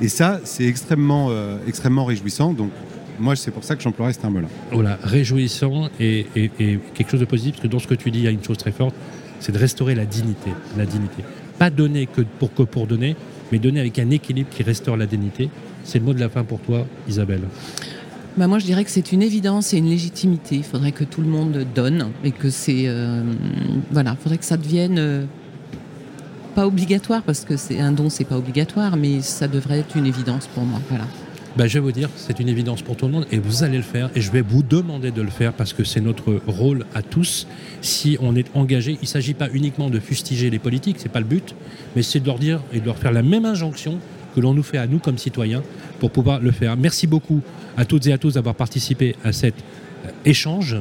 Et 0.00 0.08
ça, 0.08 0.40
c'est 0.44 0.64
extrêmement, 0.64 1.30
extrêmement 1.66 2.04
réjouissant. 2.04 2.52
Donc, 2.52 2.70
moi, 3.18 3.36
c'est 3.36 3.50
pour 3.50 3.64
ça 3.64 3.76
que 3.76 3.82
j'emploierais 3.82 4.12
ce 4.12 4.18
terme-là. 4.20 4.48
voilà, 4.72 4.98
réjouissant 5.02 5.88
et, 6.00 6.26
et- 6.36 6.50
et 6.58 6.78
quelque 6.94 7.10
chose 7.10 7.20
de 7.20 7.24
positif, 7.24 7.52
parce 7.54 7.62
que 7.62 7.68
dans 7.68 7.78
ce 7.78 7.86
que 7.86 7.94
tu 7.94 8.10
dis, 8.10 8.20
il 8.20 8.24
y 8.24 8.28
a 8.28 8.30
une 8.30 8.42
chose 8.42 8.58
très 8.58 8.72
forte, 8.72 8.94
c'est 9.40 9.52
de 9.52 9.58
restaurer 9.58 9.94
la 9.94 10.04
dignité. 10.06 10.50
La 10.76 10.86
dignité. 10.86 11.22
Pas 11.58 11.70
donner 11.70 12.06
que 12.06 12.22
pour, 12.22 12.52
que 12.54 12.62
pour 12.62 12.86
donner, 12.86 13.16
mais 13.50 13.58
donner 13.58 13.80
avec 13.80 13.98
un 13.98 14.10
équilibre 14.10 14.48
qui 14.50 14.62
restaure 14.62 14.96
la 14.96 15.06
dignité. 15.06 15.50
C'est 15.84 15.98
le 15.98 16.04
mot 16.04 16.14
de 16.14 16.20
la 16.20 16.28
fin 16.28 16.44
pour 16.44 16.60
toi, 16.60 16.86
Isabelle. 17.08 17.42
Bah, 18.36 18.46
moi, 18.46 18.58
je 18.58 18.64
dirais 18.64 18.84
que 18.84 18.90
c'est 18.90 19.12
une 19.12 19.20
évidence 19.22 19.74
et 19.74 19.78
une 19.78 19.88
légitimité. 19.90 20.56
Il 20.56 20.64
faudrait 20.64 20.92
que 20.92 21.04
tout 21.04 21.20
le 21.20 21.28
monde 21.28 21.66
donne 21.74 22.08
et 22.24 22.30
que 22.30 22.48
c'est. 22.50 22.84
euh, 22.86 23.22
voilà, 23.90 24.16
il 24.18 24.22
faudrait 24.22 24.38
que 24.38 24.44
ça 24.44 24.56
devienne. 24.56 24.96
euh, 24.98 25.24
pas 26.54 26.66
obligatoire, 26.66 27.22
parce 27.22 27.44
que 27.46 27.56
c'est 27.56 27.80
un 27.80 27.92
don, 27.92 28.10
c'est 28.10 28.24
pas 28.24 28.36
obligatoire, 28.36 28.96
mais 28.98 29.22
ça 29.22 29.48
devrait 29.48 29.78
être 29.78 29.96
une 29.96 30.04
évidence 30.06 30.46
pour 30.48 30.64
moi. 30.64 30.80
Voilà. 30.90 31.04
Ben, 31.54 31.66
je 31.66 31.74
vais 31.74 31.80
vous 31.80 31.92
dire, 31.92 32.08
c'est 32.16 32.40
une 32.40 32.48
évidence 32.48 32.80
pour 32.80 32.96
tout 32.96 33.04
le 33.04 33.12
monde 33.12 33.26
et 33.30 33.38
vous 33.38 33.62
allez 33.62 33.76
le 33.76 33.82
faire 33.82 34.08
et 34.14 34.22
je 34.22 34.30
vais 34.30 34.40
vous 34.40 34.62
demander 34.62 35.10
de 35.10 35.20
le 35.20 35.28
faire 35.28 35.52
parce 35.52 35.74
que 35.74 35.84
c'est 35.84 36.00
notre 36.00 36.40
rôle 36.46 36.86
à 36.94 37.02
tous. 37.02 37.46
Si 37.82 38.16
on 38.22 38.34
est 38.34 38.46
engagé, 38.54 38.92
il 38.92 39.02
ne 39.02 39.06
s'agit 39.06 39.34
pas 39.34 39.48
uniquement 39.52 39.90
de 39.90 40.00
fustiger 40.00 40.48
les 40.48 40.58
politiques, 40.58 40.96
c'est 40.98 41.10
pas 41.10 41.20
le 41.20 41.26
but, 41.26 41.54
mais 41.94 42.02
c'est 42.02 42.20
de 42.20 42.26
leur 42.26 42.38
dire 42.38 42.62
et 42.72 42.80
de 42.80 42.86
leur 42.86 42.96
faire 42.96 43.12
la 43.12 43.22
même 43.22 43.44
injonction 43.44 43.98
que 44.34 44.40
l'on 44.40 44.54
nous 44.54 44.62
fait 44.62 44.78
à 44.78 44.86
nous 44.86 44.98
comme 44.98 45.18
citoyens 45.18 45.62
pour 46.00 46.10
pouvoir 46.10 46.40
le 46.40 46.52
faire. 46.52 46.74
Merci 46.78 47.06
beaucoup 47.06 47.42
à 47.76 47.84
toutes 47.84 48.06
et 48.06 48.14
à 48.14 48.18
tous 48.18 48.34
d'avoir 48.34 48.54
participé 48.54 49.14
à 49.22 49.32
cet 49.32 49.56
euh, 50.06 50.10
échange. 50.24 50.78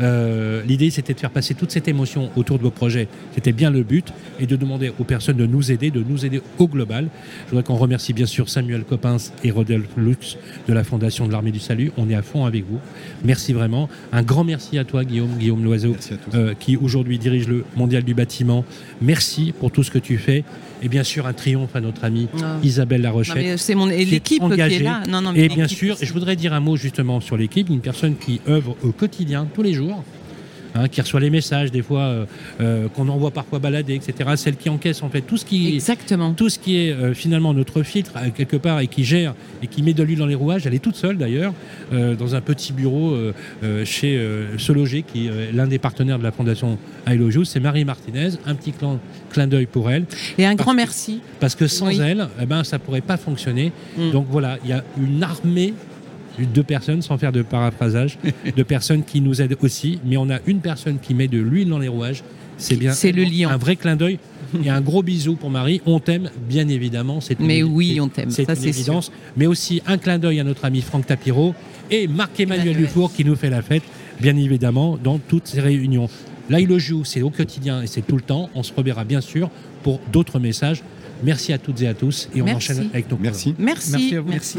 Euh, 0.00 0.62
L'idée, 0.64 0.90
c'était 0.90 1.14
de 1.14 1.20
faire 1.20 1.30
passer 1.30 1.54
toute 1.54 1.70
cette 1.70 1.88
émotion 1.88 2.30
autour 2.36 2.58
de 2.58 2.62
vos 2.62 2.70
projets. 2.70 3.08
C'était 3.34 3.52
bien 3.52 3.70
le 3.70 3.82
but 3.82 4.12
et 4.38 4.46
de 4.46 4.56
demander 4.56 4.92
aux 4.98 5.04
personnes 5.04 5.36
de 5.36 5.46
nous 5.46 5.72
aider, 5.72 5.90
de 5.90 6.02
nous 6.06 6.24
aider 6.24 6.40
au 6.58 6.68
global. 6.68 7.08
Je 7.46 7.50
voudrais 7.50 7.64
qu'on 7.64 7.76
remercie 7.76 8.12
bien 8.12 8.26
sûr 8.26 8.48
Samuel 8.48 8.84
Coppens 8.84 9.32
et 9.44 9.50
Rodolphe 9.50 9.96
Lux 9.96 10.36
de 10.66 10.72
la 10.72 10.84
Fondation 10.84 11.26
de 11.26 11.32
l'Armée 11.32 11.52
du 11.52 11.60
Salut. 11.60 11.92
On 11.96 12.08
est 12.10 12.14
à 12.14 12.22
fond 12.22 12.44
avec 12.44 12.64
vous. 12.68 12.78
Merci 13.24 13.52
vraiment. 13.52 13.88
Un 14.12 14.22
grand 14.22 14.44
merci 14.44 14.78
à 14.78 14.84
toi, 14.84 15.04
Guillaume, 15.04 15.36
Guillaume 15.38 15.64
Loiseau, 15.64 15.96
euh, 16.34 16.54
qui 16.58 16.76
aujourd'hui 16.76 17.18
dirige 17.18 17.48
le 17.48 17.64
Mondial 17.76 18.02
du 18.02 18.14
bâtiment. 18.14 18.64
Merci 19.00 19.52
pour 19.58 19.70
tout 19.70 19.82
ce 19.82 19.90
que 19.90 19.98
tu 19.98 20.18
fais. 20.18 20.44
Et 20.82 20.88
bien 20.88 21.02
sûr, 21.04 21.26
un 21.26 21.32
triomphe 21.32 21.74
à 21.74 21.80
notre 21.80 22.04
amie 22.04 22.28
Ah. 22.42 22.56
Isabelle 22.62 23.02
Larochette. 23.02 23.58
c'est 23.58 23.74
l'équipe 23.74 24.38
qui 24.38 24.44
engagée. 24.44 24.76
est 24.76 24.80
là. 24.80 25.02
Non, 25.08 25.20
non, 25.20 25.32
mais 25.32 25.44
Et 25.44 25.48
bien 25.48 25.68
sûr, 25.68 25.96
je 26.00 26.12
voudrais 26.12 26.36
dire 26.36 26.52
un 26.52 26.60
mot 26.60 26.76
justement 26.76 27.20
sur 27.20 27.36
l'équipe, 27.36 27.68
une 27.68 27.80
personne 27.80 28.16
qui 28.16 28.40
œuvre 28.48 28.76
au 28.84 28.92
quotidien, 28.92 29.46
tous 29.54 29.62
les 29.62 29.72
jours, 29.74 30.04
hein, 30.78 30.88
qui 30.88 31.00
reçoit 31.00 31.20
les 31.20 31.30
messages 31.30 31.70
des 31.70 31.82
fois 31.82 32.00
euh, 32.00 32.24
euh, 32.60 32.88
qu'on 32.88 33.08
envoie 33.08 33.30
parfois 33.30 33.58
balader, 33.58 33.94
etc. 33.94 34.30
Celle 34.36 34.56
qui 34.56 34.68
encaisse 34.68 35.02
en 35.02 35.08
fait 35.10 35.20
tout 35.22 35.36
ce 35.36 35.44
qui, 35.44 35.74
Exactement. 35.74 36.32
tout 36.32 36.48
ce 36.48 36.58
qui 36.58 36.76
est 36.78 36.92
euh, 36.92 37.14
finalement 37.14 37.52
notre 37.54 37.82
filtre 37.82 38.12
quelque 38.34 38.56
part 38.56 38.80
et 38.80 38.86
qui 38.86 39.04
gère 39.04 39.34
et 39.62 39.66
qui 39.66 39.82
met 39.82 39.92
de 39.92 40.02
l'huile 40.02 40.18
dans 40.18 40.26
les 40.26 40.34
rouages. 40.34 40.66
Elle 40.66 40.74
est 40.74 40.78
toute 40.78 40.96
seule 40.96 41.16
d'ailleurs 41.18 41.52
dans 41.92 42.34
un 42.34 42.40
petit 42.40 42.72
bureau 42.72 43.16
chez 43.84 44.16
euh, 44.16 44.58
Se 44.58 44.72
Loger, 44.72 45.02
qui 45.02 45.26
est 45.26 45.52
l'un 45.52 45.66
des 45.66 45.78
partenaires 45.78 46.18
de 46.18 46.24
la 46.24 46.32
fondation 46.32 46.78
I 47.06 47.16
Love 47.16 47.34
You. 47.34 47.44
C'est 47.44 47.60
Marie 47.60 47.84
Martinez. 47.84 48.30
Un 48.46 48.54
petit 48.54 48.72
clin, 48.72 48.98
clin 49.30 49.46
d'œil 49.46 49.66
pour 49.66 49.90
elle. 49.90 50.04
Et 50.36 50.46
un 50.46 50.54
grand 50.54 50.72
que- 50.72 50.76
merci. 50.76 51.20
Parce 51.40 51.54
que 51.54 51.66
sans 51.66 51.88
Oui. 51.88 52.00
elle, 52.02 52.28
eh 52.40 52.46
ben, 52.46 52.64
ça 52.64 52.78
pourrait 52.78 53.00
pas 53.00 53.16
fonctionner. 53.16 53.72
Mm. 53.96 54.10
Donc 54.10 54.26
voilà, 54.30 54.58
il 54.64 54.70
y 54.70 54.72
a 54.72 54.84
une 55.00 55.22
armée 55.22 55.74
de 56.46 56.62
personnes, 56.62 57.02
sans 57.02 57.18
faire 57.18 57.32
de 57.32 57.42
paraphrasage, 57.42 58.18
de 58.56 58.62
personnes 58.62 59.02
qui 59.04 59.20
nous 59.20 59.40
aident 59.42 59.56
aussi. 59.62 59.98
Mais 60.04 60.16
on 60.16 60.30
a 60.30 60.38
une 60.46 60.60
personne 60.60 60.98
qui 61.00 61.14
met 61.14 61.28
de 61.28 61.38
l'huile 61.38 61.68
dans 61.68 61.78
les 61.78 61.88
rouages. 61.88 62.22
C'est 62.56 62.76
bien. 62.76 62.92
C'est 62.92 63.12
le 63.12 63.22
lion. 63.24 63.50
Un 63.50 63.56
vrai 63.56 63.76
clin 63.76 63.94
d'œil 63.96 64.18
et 64.64 64.68
un 64.70 64.80
gros 64.80 65.02
bisou 65.02 65.34
pour 65.36 65.50
Marie. 65.50 65.80
On 65.86 66.00
t'aime, 66.00 66.30
bien 66.48 66.66
évidemment. 66.68 67.20
C'est 67.20 67.38
une 67.38 67.46
Mais 67.46 67.60
évi- 67.60 67.64
oui, 67.64 67.92
c'est- 67.94 68.00
on 68.00 68.08
t'aime. 68.08 68.30
C'est 68.30 68.44
Ça, 68.46 68.54
une 68.54 68.60
c'est 68.60 68.68
évidence. 68.68 69.12
Mais 69.36 69.46
aussi 69.46 69.80
un 69.86 69.96
clin 69.98 70.18
d'œil 70.18 70.40
à 70.40 70.44
notre 70.44 70.64
ami 70.64 70.80
Franck 70.80 71.06
Tapiro 71.06 71.54
et 71.90 72.08
Marc-Emmanuel 72.08 72.66
Emmanuel. 72.68 72.86
Dufour 72.86 73.12
qui 73.12 73.24
nous 73.24 73.36
fait 73.36 73.50
la 73.50 73.62
fête, 73.62 73.82
bien 74.20 74.36
évidemment, 74.36 74.98
dans 75.02 75.18
toutes 75.18 75.46
ces 75.46 75.60
réunions. 75.60 76.08
Là, 76.50 76.60
il 76.60 76.66
le 76.68 76.78
joue, 76.78 77.04
c'est 77.04 77.22
au 77.22 77.30
quotidien 77.30 77.82
et 77.82 77.86
c'est 77.86 78.00
tout 78.02 78.16
le 78.16 78.22
temps. 78.22 78.48
On 78.54 78.62
se 78.62 78.72
reverra 78.74 79.04
bien 79.04 79.20
sûr 79.20 79.50
pour 79.82 80.00
d'autres 80.12 80.38
messages. 80.40 80.82
Merci 81.22 81.52
à 81.52 81.58
toutes 81.58 81.80
et 81.82 81.86
à 81.88 81.94
tous 81.94 82.28
et 82.34 82.40
on 82.42 82.46
Merci. 82.46 82.72
enchaîne 82.72 82.88
avec 82.92 83.10
nos 83.10 83.18
Merci. 83.18 83.54
Merci. 83.58 83.90
Merci 83.92 84.16
à 84.16 84.20
vous. 84.20 84.30
merci. 84.30 84.58